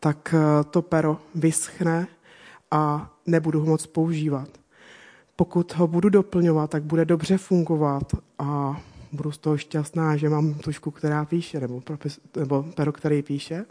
tak 0.00 0.34
eh, 0.34 0.64
to 0.70 0.82
pero 0.82 1.18
vyschne 1.34 2.06
a 2.70 3.10
nebudu 3.26 3.60
ho 3.60 3.66
moc 3.66 3.86
používat. 3.86 4.48
Pokud 5.36 5.74
ho 5.74 5.86
budu 5.86 6.08
doplňovat, 6.08 6.70
tak 6.70 6.82
bude 6.82 7.04
dobře 7.04 7.38
fungovat 7.38 8.12
a 8.38 8.80
budu 9.12 9.32
z 9.32 9.38
toho 9.38 9.58
šťastná, 9.58 10.16
že 10.16 10.28
mám 10.28 10.54
tušku, 10.54 10.90
která 10.90 11.24
píše, 11.24 11.60
nebo, 11.60 11.80
propis, 11.80 12.20
nebo 12.36 12.64
pero, 12.74 12.92
který 12.92 13.22
píše. 13.22 13.64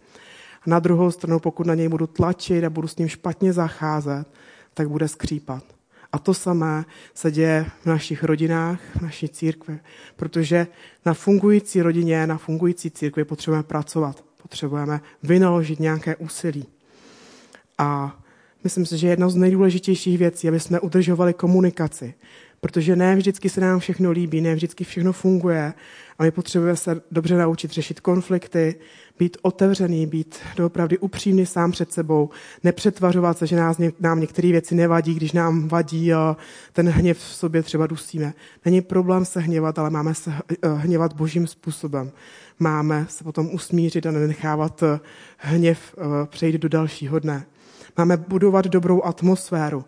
A 0.61 0.69
na 0.69 0.79
druhou 0.79 1.11
stranu, 1.11 1.39
pokud 1.39 1.67
na 1.67 1.75
něj 1.75 1.87
budu 1.87 2.07
tlačit 2.07 2.63
a 2.63 2.69
budu 2.69 2.87
s 2.87 2.97
ním 2.97 3.07
špatně 3.07 3.53
zacházet, 3.53 4.27
tak 4.73 4.89
bude 4.89 5.07
skřípat. 5.07 5.63
A 6.11 6.19
to 6.19 6.33
samé 6.33 6.85
se 7.13 7.31
děje 7.31 7.65
v 7.81 7.85
našich 7.85 8.23
rodinách, 8.23 8.79
v 8.95 9.01
naší 9.01 9.29
církvi, 9.29 9.79
protože 10.15 10.67
na 11.05 11.13
fungující 11.13 11.81
rodině, 11.81 12.27
na 12.27 12.37
fungující 12.37 12.91
církvi 12.91 13.25
potřebujeme 13.25 13.63
pracovat 13.63 14.26
potřebujeme 14.47 15.01
vynaložit 15.23 15.79
nějaké 15.79 16.15
úsilí. 16.15 16.65
A 17.77 18.19
myslím 18.63 18.85
si, 18.85 18.97
že 18.97 19.07
jedna 19.07 19.29
z 19.29 19.35
nejdůležitějších 19.35 20.17
věcí, 20.17 20.47
aby 20.47 20.59
jsme 20.59 20.79
udržovali 20.79 21.33
komunikaci, 21.33 22.13
protože 22.59 22.95
ne 22.95 23.15
vždycky 23.15 23.49
se 23.49 23.61
nám 23.61 23.79
všechno 23.79 24.11
líbí, 24.11 24.41
ne 24.41 24.55
vždycky 24.55 24.83
všechno 24.83 25.13
funguje 25.13 25.73
a 26.19 26.23
my 26.23 26.31
potřebujeme 26.31 26.77
se 26.77 27.01
dobře 27.11 27.37
naučit 27.37 27.71
řešit 27.71 27.99
konflikty, 27.99 28.75
být 29.19 29.37
otevřený, 29.41 30.07
být 30.07 30.39
doopravdy 30.55 30.97
upřímný 30.97 31.45
sám 31.45 31.71
před 31.71 31.91
sebou, 31.91 32.29
nepřetvařovat 32.63 33.37
se, 33.37 33.47
že 33.47 33.55
nás, 33.55 33.77
nám 33.99 34.19
některé 34.19 34.51
věci 34.51 34.75
nevadí, 34.75 35.13
když 35.13 35.31
nám 35.31 35.67
vadí 35.67 36.13
a 36.13 36.37
ten 36.73 36.89
hněv 36.89 37.17
v 37.17 37.21
sobě 37.21 37.63
třeba 37.63 37.87
dusíme. 37.87 38.33
Není 38.65 38.81
problém 38.81 39.25
se 39.25 39.39
hněvat, 39.39 39.79
ale 39.79 39.89
máme 39.89 40.15
se 40.15 40.33
eh, 40.51 40.69
hněvat 40.73 41.13
božím 41.13 41.47
způsobem. 41.47 42.11
Máme 42.59 43.05
se 43.09 43.23
potom 43.23 43.53
usmířit 43.53 44.05
a 44.05 44.11
nenechávat 44.11 44.83
eh, 44.83 44.99
hněv 45.37 45.95
eh, 45.97 46.01
přejít 46.25 46.55
do 46.55 46.69
dalšího 46.69 47.19
dne. 47.19 47.45
Máme 47.97 48.17
budovat 48.17 48.65
dobrou 48.65 49.03
atmosféru 49.03 49.85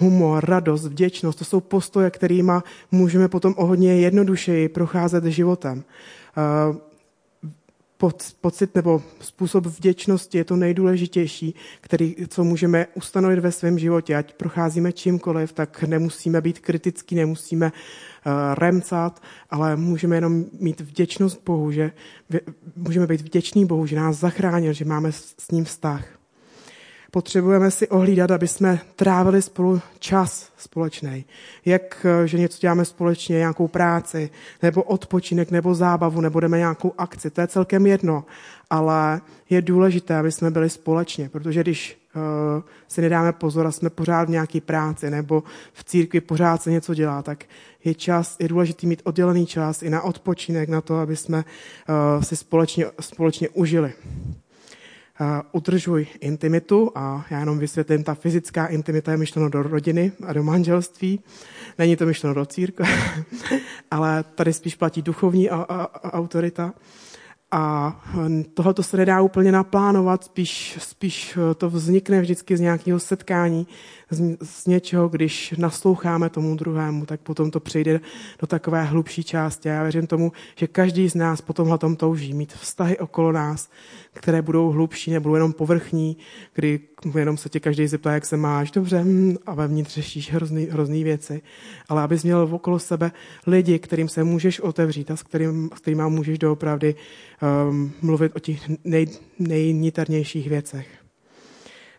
humor, 0.00 0.44
radost, 0.44 0.86
vděčnost, 0.86 1.38
to 1.38 1.44
jsou 1.44 1.60
postoje, 1.60 2.10
kterými 2.10 2.52
můžeme 2.90 3.28
potom 3.28 3.54
o 3.56 3.66
hodně 3.66 4.00
jednodušeji 4.00 4.68
procházet 4.68 5.24
životem. 5.24 5.84
Eh, 6.36 6.90
pocit 8.40 8.74
nebo 8.74 9.02
způsob 9.20 9.66
vděčnosti 9.66 10.38
je 10.38 10.44
to 10.44 10.56
nejdůležitější, 10.56 11.54
který, 11.80 12.16
co 12.28 12.44
můžeme 12.44 12.86
ustanovit 12.94 13.38
ve 13.38 13.52
svém 13.52 13.78
životě. 13.78 14.16
Ať 14.16 14.34
procházíme 14.34 14.92
čímkoliv, 14.92 15.52
tak 15.52 15.82
nemusíme 15.82 16.40
být 16.40 16.58
kritický, 16.58 17.14
nemusíme 17.14 17.66
uh, 17.66 18.32
remcat, 18.54 19.22
ale 19.50 19.76
můžeme 19.76 20.16
jenom 20.16 20.44
mít 20.60 20.80
vděčnost 20.80 21.42
Bohu, 21.46 21.72
že 21.72 21.92
můžeme 22.76 23.06
být 23.06 23.20
vděční 23.20 23.66
Bohu, 23.66 23.86
že 23.86 23.96
nás 23.96 24.16
zachránil, 24.16 24.72
že 24.72 24.84
máme 24.84 25.12
s 25.12 25.50
ním 25.52 25.64
vztah. 25.64 26.19
Potřebujeme 27.10 27.70
si 27.70 27.88
ohlídat, 27.88 28.30
aby 28.30 28.48
jsme 28.48 28.80
trávili 28.96 29.42
spolu 29.42 29.80
čas 29.98 30.50
společný. 30.56 31.24
Jak, 31.64 32.06
eh, 32.06 32.28
že 32.28 32.38
něco 32.38 32.58
děláme 32.60 32.84
společně, 32.84 33.36
nějakou 33.36 33.68
práci, 33.68 34.30
nebo 34.62 34.82
odpočinek, 34.82 35.50
nebo 35.50 35.74
zábavu, 35.74 36.20
nebo 36.20 36.40
jdeme 36.40 36.58
nějakou 36.58 36.92
akci. 36.98 37.30
To 37.30 37.40
je 37.40 37.46
celkem 37.46 37.86
jedno. 37.86 38.24
Ale 38.70 39.20
je 39.50 39.62
důležité, 39.62 40.16
aby 40.16 40.32
jsme 40.32 40.50
byli 40.50 40.70
společně, 40.70 41.28
protože 41.28 41.60
když 41.60 41.98
uh, 42.14 42.62
si 42.88 43.00
nedáme 43.00 43.32
pozor 43.32 43.66
a 43.66 43.72
jsme 43.72 43.90
pořád 43.90 44.24
v 44.24 44.30
nějaké 44.30 44.60
práci, 44.60 45.10
nebo 45.10 45.42
v 45.72 45.84
církvi 45.84 46.20
pořád 46.20 46.62
se 46.62 46.70
něco 46.70 46.94
dělá, 46.94 47.22
tak 47.22 47.44
je 47.84 47.94
čas, 47.94 48.36
je 48.40 48.48
důležité 48.48 48.86
mít 48.86 49.02
oddělený 49.04 49.46
čas 49.46 49.82
i 49.82 49.90
na 49.90 50.02
odpočinek, 50.02 50.68
na 50.68 50.80
to, 50.80 50.96
aby 50.96 51.16
jsme 51.16 51.36
uh, 51.38 52.22
si 52.22 52.36
společně, 52.36 52.86
společně 53.00 53.48
užili. 53.48 53.92
Udržuj 55.52 56.06
intimitu 56.20 56.90
a 56.94 57.26
já 57.30 57.38
jenom 57.40 57.58
vysvětlím, 57.58 58.04
ta 58.04 58.14
fyzická 58.14 58.66
intimita 58.66 59.10
je 59.10 59.16
myšleno 59.16 59.48
do 59.48 59.62
rodiny 59.62 60.12
a 60.26 60.32
do 60.32 60.42
manželství. 60.42 61.20
Není 61.78 61.96
to 61.96 62.06
myšleno 62.06 62.34
do 62.34 62.46
církve, 62.46 62.86
ale 63.90 64.24
tady 64.34 64.52
spíš 64.52 64.74
platí 64.74 65.02
duchovní 65.02 65.50
a, 65.50 65.56
a, 65.56 65.82
a 65.82 66.12
autorita. 66.12 66.72
A 67.52 67.96
tohle 68.54 68.74
se 68.80 68.96
nedá 68.96 69.20
úplně 69.20 69.52
naplánovat, 69.52 70.24
spíš, 70.24 70.76
spíš 70.80 71.38
to 71.56 71.70
vznikne 71.70 72.20
vždycky 72.20 72.56
z 72.56 72.60
nějakého 72.60 73.00
setkání, 73.00 73.66
z, 74.10 74.36
z 74.42 74.66
něčeho, 74.66 75.08
když 75.08 75.54
nasloucháme 75.58 76.30
tomu 76.30 76.56
druhému, 76.56 77.06
tak 77.06 77.20
potom 77.20 77.50
to 77.50 77.60
přejde 77.60 78.00
do 78.40 78.46
takové 78.46 78.84
hlubší 78.84 79.24
části. 79.24 79.68
Já 79.68 79.82
věřím 79.82 80.06
tomu, 80.06 80.32
že 80.56 80.66
každý 80.66 81.08
z 81.08 81.14
nás 81.14 81.40
po 81.40 81.52
tomhle 81.52 81.78
tom 81.78 81.96
touží 81.96 82.34
mít 82.34 82.52
vztahy 82.52 82.98
okolo 82.98 83.32
nás, 83.32 83.70
které 84.12 84.42
budou 84.42 84.70
hlubší, 84.70 85.10
nebudou 85.10 85.34
jenom 85.34 85.52
povrchní, 85.52 86.16
kdy 86.54 86.80
jenom 87.18 87.36
se 87.36 87.48
tě 87.48 87.60
každý 87.60 87.86
zeptá, 87.86 88.12
jak 88.12 88.26
se 88.26 88.36
máš, 88.36 88.70
dobře, 88.70 89.02
hm, 89.04 89.36
a 89.46 89.54
vevnitř 89.54 89.94
řešíš 89.94 90.32
hrozný, 90.32 90.64
hrozný 90.64 91.04
věci. 91.04 91.42
Ale 91.88 92.02
abys 92.02 92.24
měl 92.24 92.48
okolo 92.50 92.78
sebe 92.78 93.12
lidi, 93.46 93.78
kterým 93.78 94.08
se 94.08 94.24
můžeš 94.24 94.60
otevřít 94.60 95.10
a 95.10 95.16
s, 95.16 95.22
kterým, 95.22 95.70
s 95.74 95.80
kterýma 95.80 96.08
můžeš 96.08 96.38
doopravdy 96.38 96.94
um, 97.70 97.92
mluvit 98.02 98.32
o 98.36 98.38
těch 98.38 98.70
nej, 98.84 99.06
nejniternějších 99.38 100.48
věcech. 100.48 101.00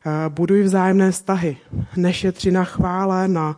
Uh, 0.06 0.34
buduj 0.34 0.64
vzájemné 0.64 1.12
vztahy, 1.12 1.58
nešetři 1.98 2.52
na 2.52 2.64
chvále, 2.64 3.28
na 3.28 3.58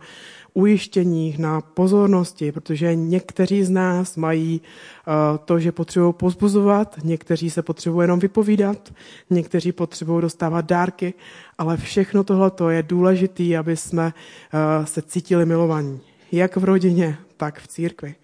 ujištěních, 0.54 1.38
na 1.38 1.60
pozornosti, 1.60 2.52
protože 2.52 2.94
někteří 2.94 3.64
z 3.64 3.70
nás 3.70 4.16
mají 4.16 4.60
uh, 4.60 5.38
to, 5.44 5.58
že 5.58 5.72
potřebují 5.72 6.12
pozbuzovat, 6.12 6.96
někteří 7.04 7.50
se 7.50 7.62
potřebují 7.62 8.04
jenom 8.04 8.18
vypovídat, 8.18 8.92
někteří 9.30 9.72
potřebují 9.72 10.22
dostávat 10.22 10.64
dárky, 10.64 11.14
ale 11.58 11.76
všechno 11.76 12.24
tohle 12.24 12.52
je 12.70 12.82
důležité, 12.82 13.56
aby 13.56 13.76
jsme 13.76 14.04
uh, 14.04 14.84
se 14.84 15.02
cítili 15.02 15.46
milovaní, 15.46 16.00
jak 16.32 16.56
v 16.56 16.64
rodině, 16.64 17.16
tak 17.36 17.60
v 17.60 17.68
církvi. 17.68 18.14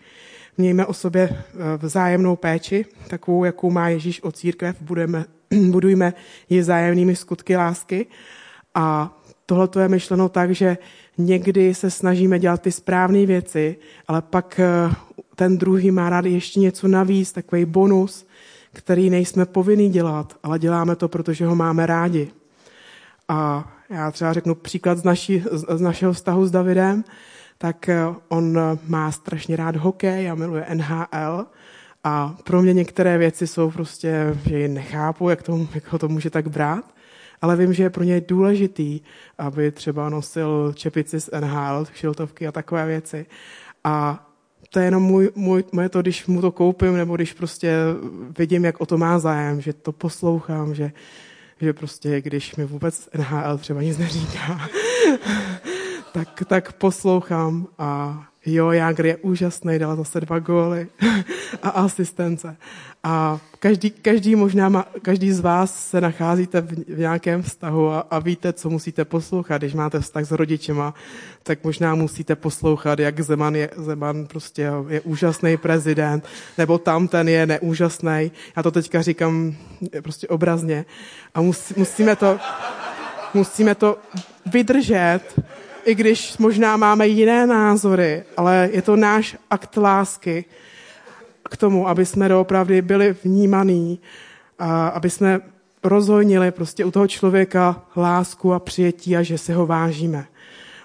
Mějme 0.60 0.86
o 0.86 0.92
sobě 0.92 1.28
uh, 1.28 1.60
vzájemnou 1.78 2.36
péči, 2.36 2.84
takovou, 3.08 3.44
jakou 3.44 3.70
má 3.70 3.88
Ježíš 3.88 4.22
o 4.22 4.32
církev, 4.32 4.76
budeme, 4.80 5.24
budujme 5.70 6.12
ji 6.48 6.60
vzájemnými 6.60 7.16
skutky 7.16 7.56
lásky 7.56 8.06
a 8.74 9.16
tohle 9.46 9.68
je 9.80 9.88
myšleno 9.88 10.28
tak, 10.28 10.50
že 10.50 10.78
někdy 11.18 11.74
se 11.74 11.90
snažíme 11.90 12.38
dělat 12.38 12.62
ty 12.62 12.72
správné 12.72 13.26
věci, 13.26 13.76
ale 14.08 14.22
pak 14.22 14.60
eh, 14.60 14.94
ten 15.34 15.58
druhý 15.58 15.90
má 15.90 16.10
rád 16.10 16.24
ještě 16.24 16.60
něco 16.60 16.88
navíc, 16.88 17.32
takový 17.32 17.64
bonus, 17.64 18.26
který 18.72 19.10
nejsme 19.10 19.46
povinni 19.46 19.88
dělat, 19.88 20.36
ale 20.42 20.58
děláme 20.58 20.96
to, 20.96 21.08
protože 21.08 21.46
ho 21.46 21.56
máme 21.56 21.86
rádi. 21.86 22.28
A 23.28 23.72
já 23.90 24.10
třeba 24.10 24.32
řeknu 24.32 24.54
příklad 24.54 24.98
z, 24.98 25.04
naší, 25.04 25.44
z 25.52 25.80
našeho 25.80 26.12
vztahu 26.12 26.46
s 26.46 26.50
Davidem, 26.50 27.04
tak 27.62 27.88
eh, 27.88 28.00
on 28.28 28.58
má 28.86 29.12
strašně 29.12 29.56
rád 29.56 29.76
hokej 29.76 30.30
a 30.30 30.34
miluje 30.34 30.66
NHL 30.74 31.46
a 32.04 32.36
pro 32.44 32.62
mě 32.62 32.72
některé 32.72 33.18
věci 33.18 33.46
jsou 33.46 33.70
prostě, 33.70 34.36
že 34.48 34.58
ji 34.58 34.68
nechápu, 34.68 35.28
jak, 35.28 35.42
to, 35.42 35.68
jak 35.74 35.92
ho 35.92 35.98
to 35.98 36.08
může 36.08 36.30
tak 36.30 36.48
brát 36.48 36.84
ale 37.42 37.56
vím, 37.56 37.72
že 37.72 37.82
je 37.82 37.90
pro 37.90 38.04
něj 38.04 38.20
důležitý, 38.20 39.00
aby 39.38 39.70
třeba 39.70 40.08
nosil 40.08 40.72
čepici 40.76 41.20
z 41.20 41.30
NHL, 41.40 41.86
šiltovky 41.94 42.46
a 42.46 42.52
takové 42.52 42.86
věci. 42.86 43.26
A 43.84 44.26
to 44.70 44.78
je 44.78 44.84
jenom 44.84 45.02
můj, 45.02 45.30
můj, 45.34 45.64
moje 45.72 45.88
to, 45.88 46.00
když 46.00 46.26
mu 46.26 46.40
to 46.40 46.52
koupím, 46.52 46.96
nebo 46.96 47.16
když 47.16 47.32
prostě 47.32 47.74
vidím, 48.38 48.64
jak 48.64 48.80
o 48.80 48.86
to 48.86 48.98
má 48.98 49.18
zájem, 49.18 49.60
že 49.60 49.72
to 49.72 49.92
poslouchám, 49.92 50.74
že, 50.74 50.92
že 51.60 51.72
prostě, 51.72 52.20
když 52.20 52.56
mi 52.56 52.64
vůbec 52.64 53.08
NHL 53.16 53.58
třeba 53.58 53.82
nic 53.82 53.98
neříká, 53.98 54.60
tak, 56.12 56.42
tak 56.46 56.72
poslouchám 56.72 57.66
a 57.78 58.22
Jo, 58.46 58.70
Jágr 58.70 59.06
je 59.06 59.16
úžasný, 59.16 59.78
dal 59.78 59.96
zase 59.96 60.20
dva 60.20 60.38
góly 60.38 60.88
a 61.62 61.68
asistence. 61.68 62.56
A 63.02 63.38
každý, 63.58 63.90
každý, 63.90 64.36
možná 64.36 64.68
má, 64.68 64.86
každý 65.02 65.32
z 65.32 65.40
vás 65.40 65.88
se 65.88 66.00
nacházíte 66.00 66.60
v, 66.60 66.72
v 66.88 66.98
nějakém 66.98 67.42
vztahu 67.42 67.90
a, 67.90 68.00
a 68.10 68.18
víte, 68.18 68.52
co 68.52 68.70
musíte 68.70 69.04
poslouchat. 69.04 69.58
Když 69.58 69.74
máte 69.74 70.00
vztah 70.00 70.24
s 70.24 70.30
rodičema, 70.30 70.94
tak 71.42 71.64
možná 71.64 71.94
musíte 71.94 72.36
poslouchat, 72.36 72.98
jak 72.98 73.20
Zeman 73.20 73.54
je, 73.54 73.70
Zeman 73.76 74.26
prostě 74.26 74.70
je 74.88 75.00
úžasný 75.00 75.56
prezident, 75.56 76.24
nebo 76.58 76.78
tam 76.78 77.08
ten 77.08 77.28
je 77.28 77.46
neúžasný. 77.46 78.32
Já 78.56 78.62
to 78.62 78.70
teďka 78.70 79.02
říkám 79.02 79.54
prostě 80.02 80.28
obrazně. 80.28 80.84
A 81.34 81.40
musí, 81.40 81.74
musíme 81.76 82.16
to, 82.16 82.38
musíme 83.34 83.74
to 83.74 83.98
vydržet, 84.46 85.20
i 85.84 85.94
když 85.94 86.38
možná 86.38 86.76
máme 86.76 87.08
jiné 87.08 87.46
názory, 87.46 88.22
ale 88.36 88.68
je 88.72 88.82
to 88.82 88.96
náš 88.96 89.36
akt 89.50 89.76
lásky 89.76 90.44
k 91.50 91.56
tomu, 91.56 91.88
aby 91.88 92.06
jsme 92.06 92.28
doopravdy 92.28 92.82
byli 92.82 93.16
vnímaný, 93.24 94.00
a 94.58 94.88
aby 94.88 95.10
jsme 95.10 95.40
rozhojnili 95.82 96.50
prostě 96.50 96.84
u 96.84 96.90
toho 96.90 97.06
člověka 97.06 97.82
lásku 97.96 98.54
a 98.54 98.58
přijetí 98.58 99.16
a 99.16 99.22
že 99.22 99.38
se 99.38 99.54
ho 99.54 99.66
vážíme. 99.66 100.24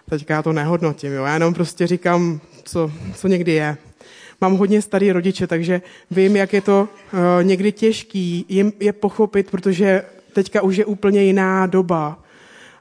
Teďka 0.09 0.33
já 0.33 0.41
to 0.41 0.53
nehodnotím, 0.53 1.13
jo. 1.13 1.23
já 1.23 1.33
jenom 1.33 1.53
prostě 1.53 1.87
říkám, 1.87 2.39
co, 2.63 2.91
co 3.15 3.27
někdy 3.27 3.51
je. 3.51 3.77
Mám 4.41 4.57
hodně 4.57 4.81
starý 4.81 5.11
rodiče, 5.11 5.47
takže 5.47 5.81
vím, 6.11 6.35
jak 6.35 6.53
je 6.53 6.61
to 6.61 6.87
uh, 7.13 7.19
někdy 7.43 7.71
těžký 7.71 8.45
jim 8.49 8.73
je 8.79 8.93
pochopit, 8.93 9.51
protože 9.51 10.03
teďka 10.33 10.61
už 10.61 10.77
je 10.77 10.85
úplně 10.85 11.23
jiná 11.23 11.65
doba 11.65 12.24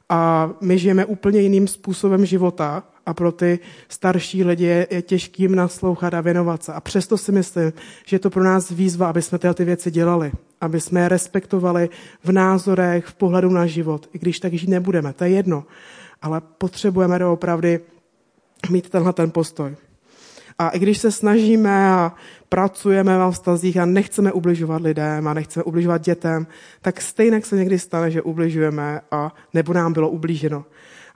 a 0.09 0.51
my 0.61 0.79
žijeme 0.79 1.05
úplně 1.05 1.41
jiným 1.41 1.69
způsobem 1.69 2.27
života 2.27 2.83
a 3.07 3.15
pro 3.15 3.33
ty 3.33 3.59
starší 3.89 4.45
lidi 4.45 4.65
je, 4.65 5.03
těžký 5.03 5.43
jim 5.43 5.55
naslouchat 5.55 6.15
a 6.15 6.21
věnovat 6.21 6.63
se. 6.63 6.73
A 6.73 6.81
přesto 6.81 7.19
si 7.19 7.33
myslím, 7.33 7.73
že 8.07 8.15
je 8.15 8.19
to 8.19 8.31
pro 8.31 8.45
nás 8.45 8.71
výzva, 8.71 9.09
aby 9.09 9.23
jsme 9.23 9.39
tyhle 9.39 9.55
ty 9.55 9.65
věci 9.65 9.91
dělali, 9.91 10.33
aby 10.61 10.81
jsme 10.81 11.01
je 11.01 11.09
respektovali 11.09 11.89
v 12.25 12.33
názorech, 12.33 13.07
v 13.07 13.15
pohledu 13.15 13.51
na 13.51 13.67
život, 13.67 14.09
i 14.13 14.19
když 14.19 14.41
tak 14.41 14.53
žít 14.53 14.71
nebudeme, 14.71 15.13
to 15.13 15.25
je 15.25 15.31
jedno. 15.31 15.65
Ale 16.23 16.41
potřebujeme 16.59 17.19
doopravdy 17.19 17.81
mít 18.71 18.91
tenhle 18.91 19.13
ten 19.13 19.31
postoj. 19.31 19.77
A 20.59 20.69
i 20.69 20.79
když 20.79 20.99
se 20.99 21.13
snažíme 21.13 21.91
a 21.91 22.13
pracujeme 22.49 23.19
ve 23.19 23.31
vztazích 23.33 23.77
a 23.77 23.87
nechceme 23.87 24.33
ubližovat 24.33 24.83
lidem 24.83 25.29
a 25.29 25.35
nechceme 25.35 25.65
ubližovat 25.65 26.03
dětem, 26.03 26.47
tak 26.83 27.01
stejně 27.01 27.43
se 27.43 27.57
někdy 27.57 27.79
stane, 27.79 28.11
že 28.11 28.23
ubližujeme 28.23 29.01
a 29.11 29.35
nebo 29.55 29.73
nám 29.73 29.93
bylo 29.93 30.11
ublíženo. 30.11 30.65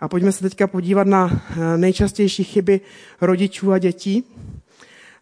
A 0.01 0.09
pojďme 0.09 0.33
se 0.33 0.43
teďka 0.43 0.67
podívat 0.67 1.07
na 1.07 1.31
eh, 1.33 1.79
nejčastější 1.79 2.45
chyby 2.45 2.81
rodičů 3.21 3.73
a 3.73 3.79
dětí. 3.79 4.25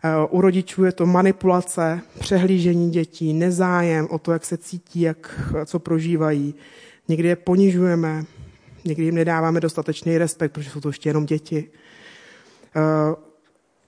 Eh, 0.05 0.27
u 0.31 0.41
rodičů 0.41 0.85
je 0.85 0.93
to 0.93 1.07
manipulace, 1.07 2.01
přehlížení 2.19 2.91
dětí, 2.91 3.33
nezájem 3.33 4.07
o 4.11 4.19
to, 4.19 4.33
jak 4.33 4.45
se 4.45 4.57
cítí, 4.57 5.01
jak, 5.01 5.51
co 5.65 5.79
prožívají. 5.79 6.55
Někdy 7.09 7.29
je 7.29 7.37
ponižujeme, 7.37 8.25
někdy 8.85 9.05
jim 9.05 9.15
nedáváme 9.15 9.61
dostatečný 9.61 10.19
respekt, 10.19 10.53
protože 10.53 10.71
jsou 10.71 10.81
to 10.81 10.89
ještě 10.89 11.09
jenom 11.09 11.27
děti. 11.27 11.69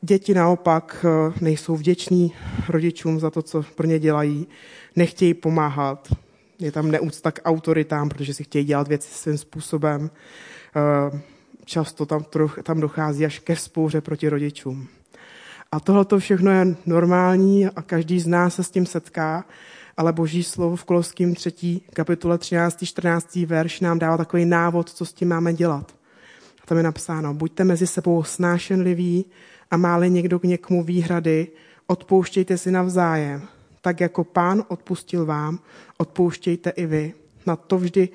Děti 0.00 0.34
naopak 0.34 1.06
eh, 1.08 1.32
nejsou 1.40 1.76
vděční 1.76 2.34
rodičům 2.68 3.20
za 3.20 3.30
to, 3.30 3.42
co 3.42 3.62
pro 3.62 3.86
ně 3.86 3.98
dělají, 3.98 4.46
nechtějí 4.96 5.34
pomáhat, 5.34 6.08
je 6.58 6.72
tam 6.72 6.90
neúcta 6.90 7.32
k 7.32 7.40
autoritám, 7.44 8.08
protože 8.08 8.34
si 8.34 8.44
chtějí 8.44 8.64
dělat 8.64 8.88
věci 8.88 9.08
svým 9.14 9.38
způsobem. 9.38 10.10
Eh, 10.76 11.20
často 11.64 12.06
tam, 12.06 12.24
tam 12.62 12.80
dochází 12.80 13.24
až 13.24 13.38
ke 13.38 13.56
spouře 13.56 14.00
proti 14.00 14.28
rodičům. 14.28 14.88
A 15.72 15.80
tohle 15.80 16.04
to 16.04 16.18
všechno 16.18 16.50
je 16.50 16.76
normální 16.86 17.66
a 17.66 17.82
každý 17.82 18.20
z 18.20 18.26
nás 18.26 18.54
se 18.54 18.64
s 18.64 18.70
tím 18.70 18.86
setká, 18.86 19.44
ale 19.96 20.12
boží 20.12 20.42
slovo 20.42 20.76
v 20.76 20.84
Koloským 20.84 21.34
3. 21.34 21.80
kapitole 21.92 22.38
13. 22.38 22.84
14. 22.84 23.36
verš 23.36 23.80
nám 23.80 23.98
dává 23.98 24.16
takový 24.16 24.44
návod, 24.44 24.90
co 24.90 25.06
s 25.06 25.12
tím 25.12 25.28
máme 25.28 25.54
dělat. 25.54 25.94
A 26.62 26.66
tam 26.66 26.76
je 26.76 26.82
napsáno, 26.82 27.34
buďte 27.34 27.64
mezi 27.64 27.86
sebou 27.86 28.22
snášenliví, 28.22 29.24
a 29.70 29.76
máli 29.76 30.10
někdo 30.10 30.38
k 30.38 30.44
někomu 30.44 30.84
výhrady, 30.84 31.48
odpouštějte 31.86 32.58
si 32.58 32.70
navzájem. 32.70 33.42
Tak 33.80 34.00
jako 34.00 34.24
pán 34.24 34.64
odpustil 34.68 35.26
vám, 35.26 35.58
odpouštějte 35.96 36.70
i 36.70 36.86
vy. 36.86 37.14
Na 37.46 37.56
to 37.56 37.78
vždy 37.78 38.08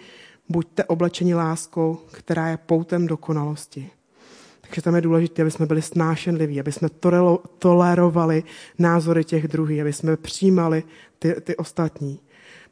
buďte 0.50 0.84
oblečeni 0.84 1.36
láskou, 1.36 2.00
která 2.12 2.48
je 2.48 2.58
poutem 2.58 3.08
dokonalosti. 3.08 3.90
Takže 4.62 4.82
tam 4.82 4.96
je 4.96 5.02
důležité, 5.02 5.42
aby 5.42 5.52
jsme 5.52 5.66
byli 5.66 5.82
snášenliví, 5.82 6.60
aby 6.60 6.72
jsme 6.72 6.90
tolerovali 7.60 8.44
názory 8.80 9.24
těch 9.24 9.48
druhých, 9.48 9.82
aby 9.82 9.94
jsme 9.94 10.18
přijímali 10.18 10.84
ty, 11.20 11.36
ty 11.42 11.56
ostatní. 11.56 12.20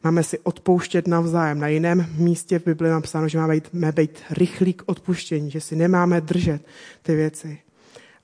Máme 0.04 0.24
si 0.24 0.40
odpouštět 0.40 1.08
navzájem. 1.08 1.60
Na 1.60 1.68
jiném 1.68 2.06
místě 2.18 2.60
v 2.60 2.66
Bibli 2.66 2.90
napsáno, 2.90 3.28
že 3.28 3.38
máme 3.38 3.54
být, 3.54 3.74
máme 3.74 3.92
být 3.92 4.20
rychlí 4.30 4.74
k 4.74 4.84
odpuštění, 4.86 5.52
že 5.52 5.62
si 5.62 5.76
nemáme 5.76 6.22
držet 6.22 6.66
ty 7.02 7.16
věci 7.16 7.60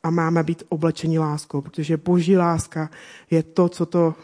a 0.03 0.09
máme 0.09 0.43
být 0.43 0.63
oblečeni 0.69 1.19
láskou, 1.19 1.61
protože 1.61 1.97
boží 1.97 2.37
láska 2.37 2.89
je 3.31 3.43
to, 3.43 3.69
co 3.69 3.85
to 3.85 4.15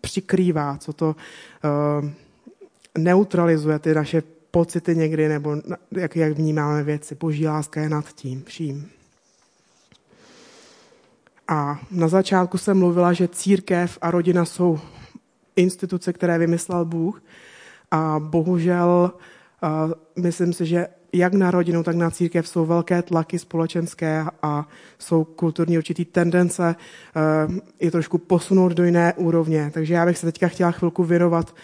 přikrývá, 0.00 0.76
co 0.78 0.92
to 0.92 1.16
uh, 1.16 2.10
neutralizuje 2.98 3.78
ty 3.78 3.94
naše 3.94 4.22
pocity 4.50 4.96
někdy, 4.96 5.28
nebo 5.28 5.56
jak, 5.90 6.16
jak 6.16 6.32
vnímáme 6.32 6.82
věci. 6.82 7.14
Boží 7.14 7.46
láska 7.46 7.80
je 7.80 7.88
nad 7.88 8.12
tím 8.12 8.42
vším. 8.46 8.90
A 11.48 11.80
na 11.90 12.08
začátku 12.08 12.58
jsem 12.58 12.78
mluvila, 12.78 13.12
že 13.12 13.28
církev 13.28 13.98
a 14.00 14.10
rodina 14.10 14.44
jsou 14.44 14.80
instituce, 15.56 16.12
které 16.12 16.38
vymyslel 16.38 16.84
Bůh. 16.84 17.22
A 17.90 18.16
bohužel 18.18 19.12
myslím 20.16 20.52
si, 20.52 20.66
že 20.66 20.86
jak 21.12 21.34
na 21.34 21.50
rodinu, 21.50 21.82
tak 21.82 21.96
na 21.96 22.10
církev 22.10 22.48
jsou 22.48 22.66
velké 22.66 23.02
tlaky 23.02 23.38
společenské 23.38 24.24
a 24.42 24.68
jsou 24.98 25.24
kulturní 25.24 25.78
určitý 25.78 26.04
tendence 26.04 26.76
je 27.80 27.90
trošku 27.90 28.18
posunout 28.18 28.72
do 28.72 28.84
jiné 28.84 29.14
úrovně. 29.16 29.70
Takže 29.74 29.94
já 29.94 30.06
bych 30.06 30.18
se 30.18 30.26
teďka 30.26 30.48
chtěla 30.48 30.70
chvilku 30.70 31.04
věnovat 31.04 31.54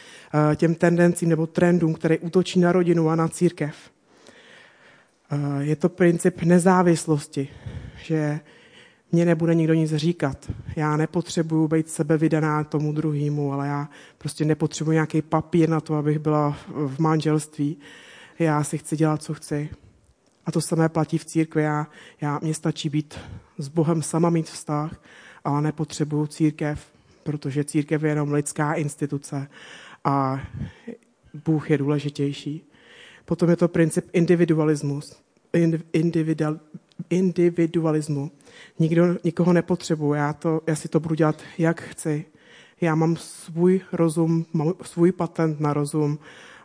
těm 0.56 0.74
tendencím 0.74 1.28
nebo 1.28 1.46
trendům, 1.46 1.94
které 1.94 2.18
útočí 2.18 2.60
na 2.60 2.72
rodinu 2.72 3.08
a 3.08 3.16
na 3.16 3.28
církev. 3.28 3.74
Je 5.60 5.76
to 5.76 5.88
princip 5.88 6.42
nezávislosti, 6.42 7.48
že 8.02 8.40
mě 9.12 9.24
nebude 9.24 9.54
nikdo 9.54 9.74
nic 9.74 9.94
říkat. 9.94 10.50
Já 10.76 10.96
nepotřebuju 10.96 11.68
být 11.68 11.90
sebevydaná 11.90 12.64
tomu 12.64 12.92
druhému, 12.92 13.52
ale 13.52 13.66
já 13.66 13.88
prostě 14.18 14.44
nepotřebuji 14.44 14.90
nějaký 14.90 15.22
papír 15.22 15.68
na 15.68 15.80
to, 15.80 15.94
abych 15.94 16.18
byla 16.18 16.56
v 16.68 16.98
manželství. 16.98 17.76
Já 18.38 18.64
si 18.64 18.78
chci 18.78 18.96
dělat, 18.96 19.22
co 19.22 19.34
chci. 19.34 19.70
A 20.46 20.52
to 20.52 20.60
samé 20.60 20.88
platí 20.88 21.18
v 21.18 21.24
církvi. 21.24 21.62
Já, 21.62 21.86
já, 22.20 22.38
mně 22.42 22.54
stačí 22.54 22.88
být 22.88 23.18
s 23.58 23.68
Bohem 23.68 24.02
sama 24.02 24.30
mít 24.30 24.50
vztah, 24.50 25.00
ale 25.44 25.62
nepotřebuju 25.62 26.26
církev, 26.26 26.86
protože 27.22 27.64
církev 27.64 28.02
je 28.02 28.08
jenom 28.08 28.32
lidská 28.32 28.74
instituce 28.74 29.48
a 30.04 30.42
Bůh 31.44 31.70
je 31.70 31.78
důležitější. 31.78 32.70
Potom 33.24 33.50
je 33.50 33.56
to 33.56 33.68
princip 33.68 34.04
individualismus, 34.12 35.16
individual, 35.92 36.60
individualismu. 37.10 38.30
Nikdo, 38.78 39.16
nikoho 39.24 39.52
nepotřebuje, 39.52 40.20
já, 40.20 40.32
to, 40.32 40.60
já 40.66 40.76
si 40.76 40.88
to 40.88 41.00
budu 41.00 41.14
dělat, 41.14 41.42
jak 41.58 41.80
chci. 41.80 42.24
Já 42.80 42.94
mám 42.94 43.16
svůj 43.16 43.80
rozum, 43.92 44.46
mám 44.52 44.74
svůj 44.82 45.12
patent 45.12 45.60
na 45.60 45.72
rozum 45.72 46.18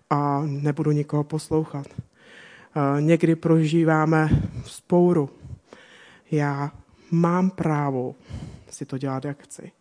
a 0.09 0.41
nebudu 0.45 0.91
nikoho 0.91 1.23
poslouchat. 1.23 1.87
Někdy 2.99 3.35
prožíváme 3.35 4.29
spouru. 4.65 5.29
Já 6.31 6.71
mám 7.11 7.49
právo 7.49 8.15
si 8.69 8.85
to 8.85 8.97
dělat, 8.97 9.25
jak 9.25 9.43
chci. 9.43 9.71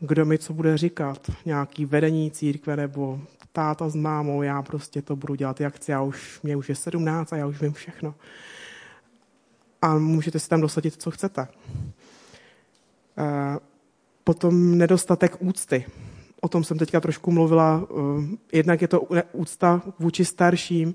Kdo 0.00 0.24
mi 0.24 0.38
co 0.38 0.52
bude 0.52 0.78
říkat? 0.78 1.30
Nějaký 1.44 1.84
vedení 1.84 2.30
církve 2.30 2.76
nebo 2.76 3.20
táta 3.52 3.88
s 3.88 3.94
mámou, 3.94 4.42
já 4.42 4.62
prostě 4.62 5.02
to 5.02 5.16
budu 5.16 5.34
dělat, 5.34 5.60
jak 5.60 5.76
chci. 5.76 5.90
Já 5.90 6.02
už, 6.02 6.40
mě 6.42 6.56
už 6.56 6.68
je 6.68 6.74
17 6.74 7.32
a 7.32 7.36
já 7.36 7.46
už 7.46 7.60
vím 7.60 7.72
všechno 7.72 8.14
a 9.82 9.98
můžete 9.98 10.38
si 10.38 10.48
tam 10.48 10.60
dosadit, 10.60 11.02
co 11.02 11.10
chcete. 11.10 11.48
Eh, 13.18 13.58
potom 14.24 14.78
nedostatek 14.78 15.36
úcty. 15.38 15.84
O 16.44 16.48
tom 16.48 16.64
jsem 16.64 16.78
teďka 16.78 17.00
trošku 17.00 17.30
mluvila. 17.30 17.86
Eh, 17.90 18.36
jednak 18.52 18.82
je 18.82 18.88
to 18.88 19.08
úcta 19.32 19.82
vůči 19.98 20.24
starším, 20.24 20.94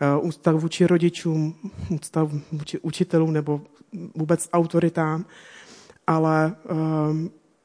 eh, 0.00 0.20
úcta 0.20 0.52
vůči 0.52 0.86
rodičům, 0.86 1.54
úcta 1.88 2.28
vůči 2.52 2.78
učitelům 2.78 3.32
nebo 3.32 3.60
vůbec 4.14 4.48
autoritám, 4.52 5.24
ale 6.06 6.54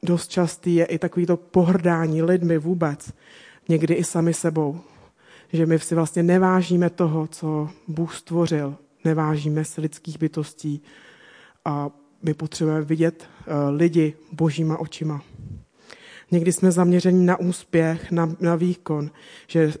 dost 0.02 0.28
častý 0.28 0.74
je 0.74 0.84
i 0.84 0.98
takový 0.98 1.26
to 1.26 1.36
pohrdání 1.36 2.22
lidmi 2.22 2.58
vůbec, 2.58 3.12
někdy 3.68 3.94
i 3.94 4.04
sami 4.04 4.34
sebou. 4.34 4.80
Že 5.52 5.66
my 5.66 5.78
si 5.78 5.94
vlastně 5.94 6.22
nevážíme 6.22 6.90
toho, 6.90 7.26
co 7.26 7.68
Bůh 7.88 8.14
stvořil, 8.14 8.76
nevážíme 9.04 9.64
se 9.64 9.80
lidských 9.80 10.18
bytostí 10.18 10.82
a 11.64 11.90
my 12.22 12.34
potřebujeme 12.34 12.84
vidět 12.84 13.24
eh, 13.46 13.70
lidi 13.70 14.14
božíma 14.32 14.78
očima. 14.78 15.22
Někdy 16.30 16.52
jsme 16.52 16.72
zaměřeni 16.72 17.26
na 17.26 17.40
úspěch, 17.40 18.10
na, 18.10 18.36
na 18.40 18.56
výkon, 18.56 19.10
že 19.46 19.72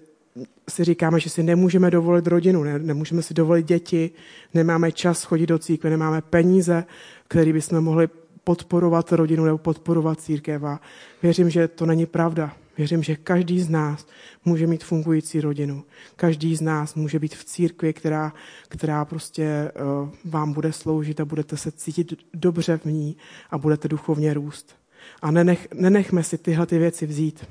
si 0.70 0.84
říkáme, 0.84 1.20
že 1.20 1.30
si 1.30 1.42
nemůžeme 1.42 1.90
dovolit 1.90 2.26
rodinu, 2.26 2.62
ne, 2.62 2.78
nemůžeme 2.78 3.22
si 3.22 3.34
dovolit 3.34 3.66
děti, 3.66 4.10
nemáme 4.54 4.92
čas 4.92 5.24
chodit 5.24 5.46
do 5.46 5.58
církve, 5.58 5.90
nemáme 5.90 6.22
peníze, 6.22 6.84
které 7.28 7.52
bychom 7.52 7.80
mohli 7.80 8.08
podporovat 8.44 9.12
rodinu 9.12 9.44
nebo 9.44 9.58
podporovat 9.58 10.20
církev. 10.20 10.64
A 10.64 10.80
věřím, 11.22 11.50
že 11.50 11.68
to 11.68 11.86
není 11.86 12.06
pravda. 12.06 12.56
Věřím, 12.78 13.02
že 13.02 13.16
každý 13.16 13.60
z 13.60 13.68
nás 13.68 14.06
může 14.44 14.66
mít 14.66 14.84
fungující 14.84 15.40
rodinu. 15.40 15.84
Každý 16.16 16.56
z 16.56 16.60
nás 16.60 16.94
může 16.94 17.18
být 17.18 17.34
v 17.34 17.44
církvi, 17.44 17.92
která, 17.92 18.32
která 18.68 19.04
prostě 19.04 19.72
uh, 20.02 20.08
vám 20.24 20.52
bude 20.52 20.72
sloužit 20.72 21.20
a 21.20 21.24
budete 21.24 21.56
se 21.56 21.72
cítit 21.72 22.14
dobře 22.34 22.76
v 22.78 22.84
ní 22.84 23.16
a 23.50 23.58
budete 23.58 23.88
duchovně 23.88 24.34
růst. 24.34 24.76
A 25.22 25.30
nenech, 25.30 25.68
nenechme 25.74 26.22
si 26.22 26.38
tyhle 26.38 26.66
ty 26.66 26.78
věci 26.78 27.06
vzít. 27.06 27.46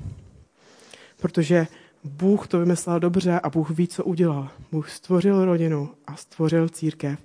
Protože 1.20 1.66
Bůh 2.04 2.48
to 2.48 2.58
vymyslel 2.58 3.00
dobře 3.00 3.40
a 3.40 3.50
Bůh 3.50 3.70
ví, 3.70 3.88
co 3.88 4.04
udělal. 4.04 4.48
Bůh 4.72 4.90
stvořil 4.90 5.44
rodinu 5.44 5.90
a 6.06 6.16
stvořil 6.16 6.68
církev 6.68 7.18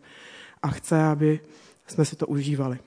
a 0.62 0.68
chce, 0.68 1.04
aby 1.04 1.40
jsme 1.88 2.06
si 2.06 2.16
to 2.16 2.28
užívali. 2.28 2.80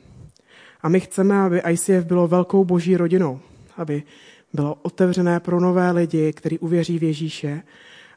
A 0.83 0.89
my 0.89 1.01
chceme, 1.01 1.41
aby 1.41 1.63
ICF 1.71 2.05
bylo 2.05 2.29
velkou 2.29 2.65
boží 2.65 2.97
rodinou, 2.97 3.41
aby 3.77 4.03
bylo 4.53 4.75
otevřené 4.83 5.41
pro 5.41 5.61
nové 5.61 5.91
lidi, 5.91 6.33
kteří 6.33 6.59
uvěří 6.59 6.99
v 6.99 7.03
Ježíše 7.03 7.63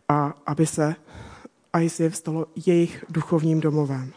a 0.10 0.34
aby 0.46 0.66
se 0.66 0.96
ICF 1.82 2.16
stalo 2.16 2.46
jejich 2.66 3.06
duchovním 3.10 3.60
domovem. 3.60 4.14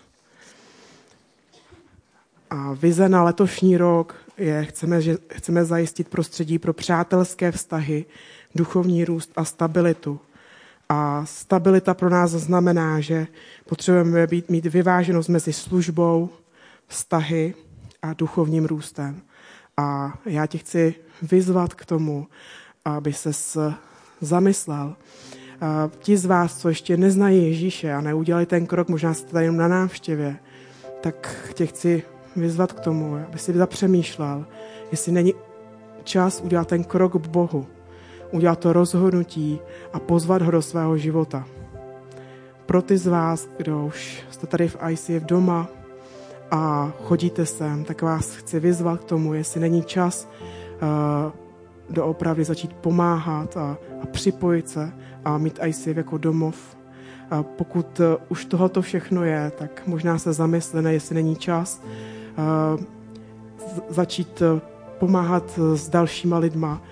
A 2.51 2.73
vize 2.73 3.09
na 3.09 3.25
letošní 3.25 3.77
rok 3.77 4.15
je, 4.37 4.65
chceme, 4.65 5.03
že, 5.03 5.17
chceme 5.33 5.65
zajistit 5.65 6.09
prostředí 6.09 6.59
pro 6.59 6.73
přátelské 6.73 7.53
vztahy, 7.53 8.05
duchovní 8.55 9.05
růst 9.05 9.33
a 9.37 9.45
stabilitu. 9.45 10.21
A 10.89 11.27
stabilita 11.27 11.95
pro 11.95 12.11
nás 12.11 12.31
znamená, 12.31 13.01
že 13.01 13.27
potřebujeme 13.69 14.27
být, 14.27 14.51
mít 14.51 14.67
vyváženost 14.67 15.29
mezi 15.29 15.53
službou, 15.53 16.31
vztahy 16.87 17.55
a 18.03 18.13
duchovním 18.13 18.65
růstem. 18.65 19.23
A 19.77 20.19
já 20.27 20.47
tě 20.47 20.59
chci 20.59 20.95
vyzvat 21.23 21.75
k 21.75 21.87
tomu, 21.87 22.27
aby 22.85 23.13
se 23.13 23.31
zamyslel. 24.21 24.97
A 25.61 25.91
ti 25.99 26.17
z 26.17 26.25
vás, 26.25 26.59
co 26.59 26.69
ještě 26.69 26.97
neznají 26.97 27.45
Ježíše 27.45 27.93
a 27.93 28.01
neudělali 28.01 28.47
ten 28.47 28.67
krok, 28.67 28.89
možná 28.89 29.15
jste 29.15 29.33
tady 29.33 29.45
jenom 29.45 29.57
na 29.57 29.69
návštěvě, 29.69 30.37
tak 31.01 31.51
tě 31.55 31.67
chci 31.67 32.03
vyzvat 32.37 32.73
k 32.73 32.81
tomu, 32.81 33.15
aby 33.15 33.39
si 33.39 33.53
zapřemýšlel, 33.53 34.45
jestli 34.91 35.13
není 35.13 35.35
čas 36.05 36.41
udělat 36.41 36.69
ten 36.69 36.85
krok 36.85 37.23
k 37.23 37.27
Bohu, 37.27 37.67
udělat 38.31 38.59
to 38.59 38.73
rozhodnutí 38.73 39.61
a 39.93 40.01
pozvat 40.01 40.43
ho 40.43 40.51
do 40.51 40.63
svého 40.63 40.97
života. 40.97 41.45
Pro 42.67 42.83
ty 42.83 42.99
z 42.99 43.07
vás, 43.07 43.49
kdo 43.57 43.87
už 43.87 44.23
jste 44.31 44.47
tady 44.47 44.69
v 44.69 44.77
ICF 44.91 45.23
doma, 45.23 45.69
a 46.53 46.93
chodíte 47.03 47.47
sem, 47.47 47.85
tak 47.85 48.03
vás 48.03 48.35
chci 48.35 48.61
vyzvat 48.61 49.01
k 49.01 49.05
tomu, 49.05 49.35
jestli 49.35 49.61
není 49.61 49.83
čas 49.83 50.29
uh, 50.83 51.33
doopravdy 51.91 52.45
začít 52.45 52.73
pomáhat 52.73 53.57
a, 53.57 53.79
a 54.03 54.07
připojit 54.07 54.69
se 54.69 54.93
a 55.25 55.39
mít 55.39 55.59
ICF 55.67 55.97
jako 55.97 56.19
domov. 56.19 56.77
A 57.31 57.43
pokud 57.43 58.01
uh, 58.01 58.07
už 58.29 58.45
tohoto 58.45 58.83
všechno 58.83 59.25
je, 59.25 59.53
tak 59.59 59.83
možná 59.87 60.19
se 60.19 60.33
zamyslene, 60.33 60.93
jestli 60.93 61.15
není 61.15 61.37
čas 61.37 61.83
začít 63.89 64.43
uh, 64.43 64.61
pomáhat 64.99 65.59
s 65.75 65.89
dalšíma 65.89 66.39
lidma, 66.39 66.83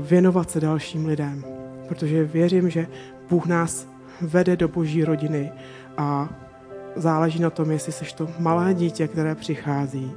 věnovat 0.00 0.50
se 0.50 0.60
dalším 0.60 1.06
lidem. 1.06 1.44
Protože 1.88 2.24
věřím, 2.24 2.70
že 2.70 2.86
Bůh 3.28 3.46
nás 3.46 3.88
vede 4.20 4.56
do 4.56 4.68
boží 4.68 5.04
rodiny 5.04 5.52
a 5.96 6.28
záleží 6.96 7.40
na 7.40 7.50
tom, 7.50 7.70
jestli 7.70 7.92
jsi 7.92 8.04
to 8.16 8.28
malé 8.38 8.74
dítě, 8.74 9.08
které 9.08 9.34
přichází, 9.34 10.12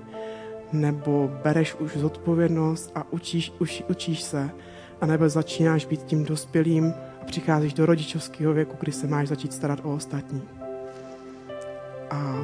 nebo 0.73 1.31
bereš 1.43 1.75
už 1.75 1.97
zodpovědnost 1.97 2.91
a 2.95 3.13
učíš, 3.13 3.53
už, 3.59 3.83
učíš 3.89 4.21
se, 4.21 4.49
anebo 5.01 5.29
začínáš 5.29 5.85
být 5.85 6.03
tím 6.03 6.25
dospělým 6.25 6.93
a 7.21 7.25
přicházíš 7.25 7.73
do 7.73 7.85
rodičovského 7.85 8.53
věku, 8.53 8.77
kdy 8.79 8.91
se 8.91 9.07
máš 9.07 9.27
začít 9.27 9.53
starat 9.53 9.79
o 9.83 9.93
ostatní. 9.93 10.41
A 12.09 12.43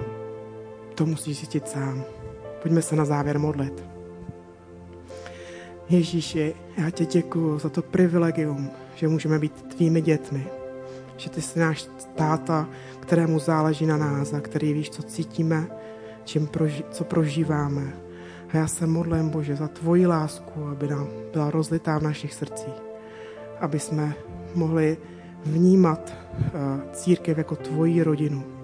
to 0.95 1.05
musíš 1.05 1.37
zjistit 1.37 1.69
sám. 1.69 2.16
Pojďme 2.61 2.81
se 2.81 2.95
na 2.95 3.05
závěr 3.05 3.39
modlit. 3.39 3.83
Ježíši, 5.89 6.55
já 6.77 6.89
tě 6.89 7.05
děkuju 7.05 7.59
za 7.59 7.69
to 7.69 7.81
privilegium, 7.81 8.69
že 8.95 9.07
můžeme 9.07 9.39
být 9.39 9.61
tvými 9.61 10.01
dětmi. 10.01 10.47
Že 11.17 11.29
ty 11.29 11.41
jsi 11.41 11.59
náš 11.59 11.87
táta, 12.15 12.69
kterému 12.99 13.39
záleží 13.39 13.85
na 13.85 13.97
nás 13.97 14.33
a 14.33 14.39
který 14.39 14.73
víš, 14.73 14.89
co 14.89 15.03
cítíme, 15.03 15.67
čím 16.23 16.47
proži- 16.47 16.83
co 16.91 17.03
prožíváme. 17.03 17.93
A 18.53 18.57
já 18.57 18.67
se 18.67 18.87
modlím, 18.87 19.29
Bože, 19.29 19.55
za 19.55 19.67
tvoji 19.67 20.07
lásku, 20.07 20.67
aby 20.67 20.87
nám 20.87 21.07
byla 21.33 21.51
rozlitá 21.51 21.99
v 21.99 22.03
našich 22.03 22.33
srdcích. 22.33 22.81
Aby 23.59 23.79
jsme 23.79 24.13
mohli 24.55 24.97
vnímat 25.45 26.13
eh, 26.13 26.51
církev 26.93 27.37
jako 27.37 27.55
tvoji 27.55 28.03
rodinu. 28.03 28.56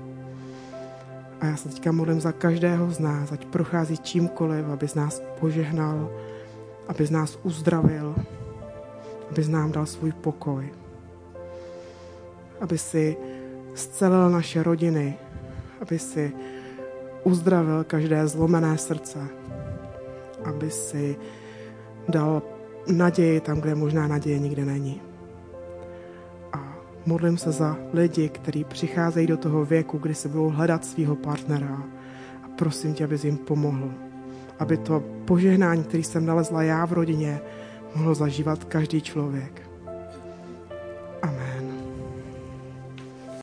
A 1.43 1.45
já 1.45 1.55
se 1.55 1.69
teďka 1.69 1.91
modlím 1.91 2.21
za 2.21 2.31
každého 2.31 2.91
z 2.91 2.99
nás, 2.99 3.31
ať 3.31 3.45
prochází 3.45 3.97
čímkoliv, 3.97 4.65
aby 4.65 4.87
z 4.87 4.95
nás 4.95 5.21
požehnal, 5.39 6.09
aby 6.87 7.05
z 7.05 7.11
nás 7.11 7.39
uzdravil, 7.43 8.15
aby 9.31 9.43
z 9.43 9.49
nám 9.49 9.71
dal 9.71 9.85
svůj 9.85 10.11
pokoj. 10.11 10.69
Aby 12.61 12.77
si 12.77 13.17
zcelil 13.75 14.29
naše 14.29 14.63
rodiny, 14.63 15.17
aby 15.81 15.99
si 15.99 16.31
uzdravil 17.23 17.83
každé 17.83 18.27
zlomené 18.27 18.77
srdce, 18.77 19.19
aby 20.43 20.71
si 20.71 21.15
dal 22.07 22.41
naději 22.87 23.39
tam, 23.39 23.59
kde 23.59 23.75
možná 23.75 24.07
naděje 24.07 24.39
nikdy 24.39 24.65
není. 24.65 25.01
Modlím 27.05 27.37
se 27.37 27.51
za 27.51 27.77
lidi, 27.93 28.29
kteří 28.29 28.63
přicházejí 28.63 29.27
do 29.27 29.37
toho 29.37 29.65
věku, 29.65 29.97
kdy 29.97 30.15
se 30.15 30.29
budou 30.29 30.49
hledat 30.49 30.85
svého 30.85 31.15
partnera 31.15 31.83
a 32.43 32.47
prosím 32.57 32.93
tě, 32.93 33.03
abys 33.03 33.23
jim 33.23 33.37
pomohl. 33.37 33.93
Aby 34.59 34.77
to 34.77 35.03
požehnání, 35.25 35.83
který 35.83 36.03
jsem 36.03 36.25
nalezla 36.25 36.63
já 36.63 36.85
v 36.85 36.93
rodině, 36.93 37.41
mohl 37.95 38.15
zažívat 38.15 38.63
každý 38.63 39.01
člověk. 39.01 39.72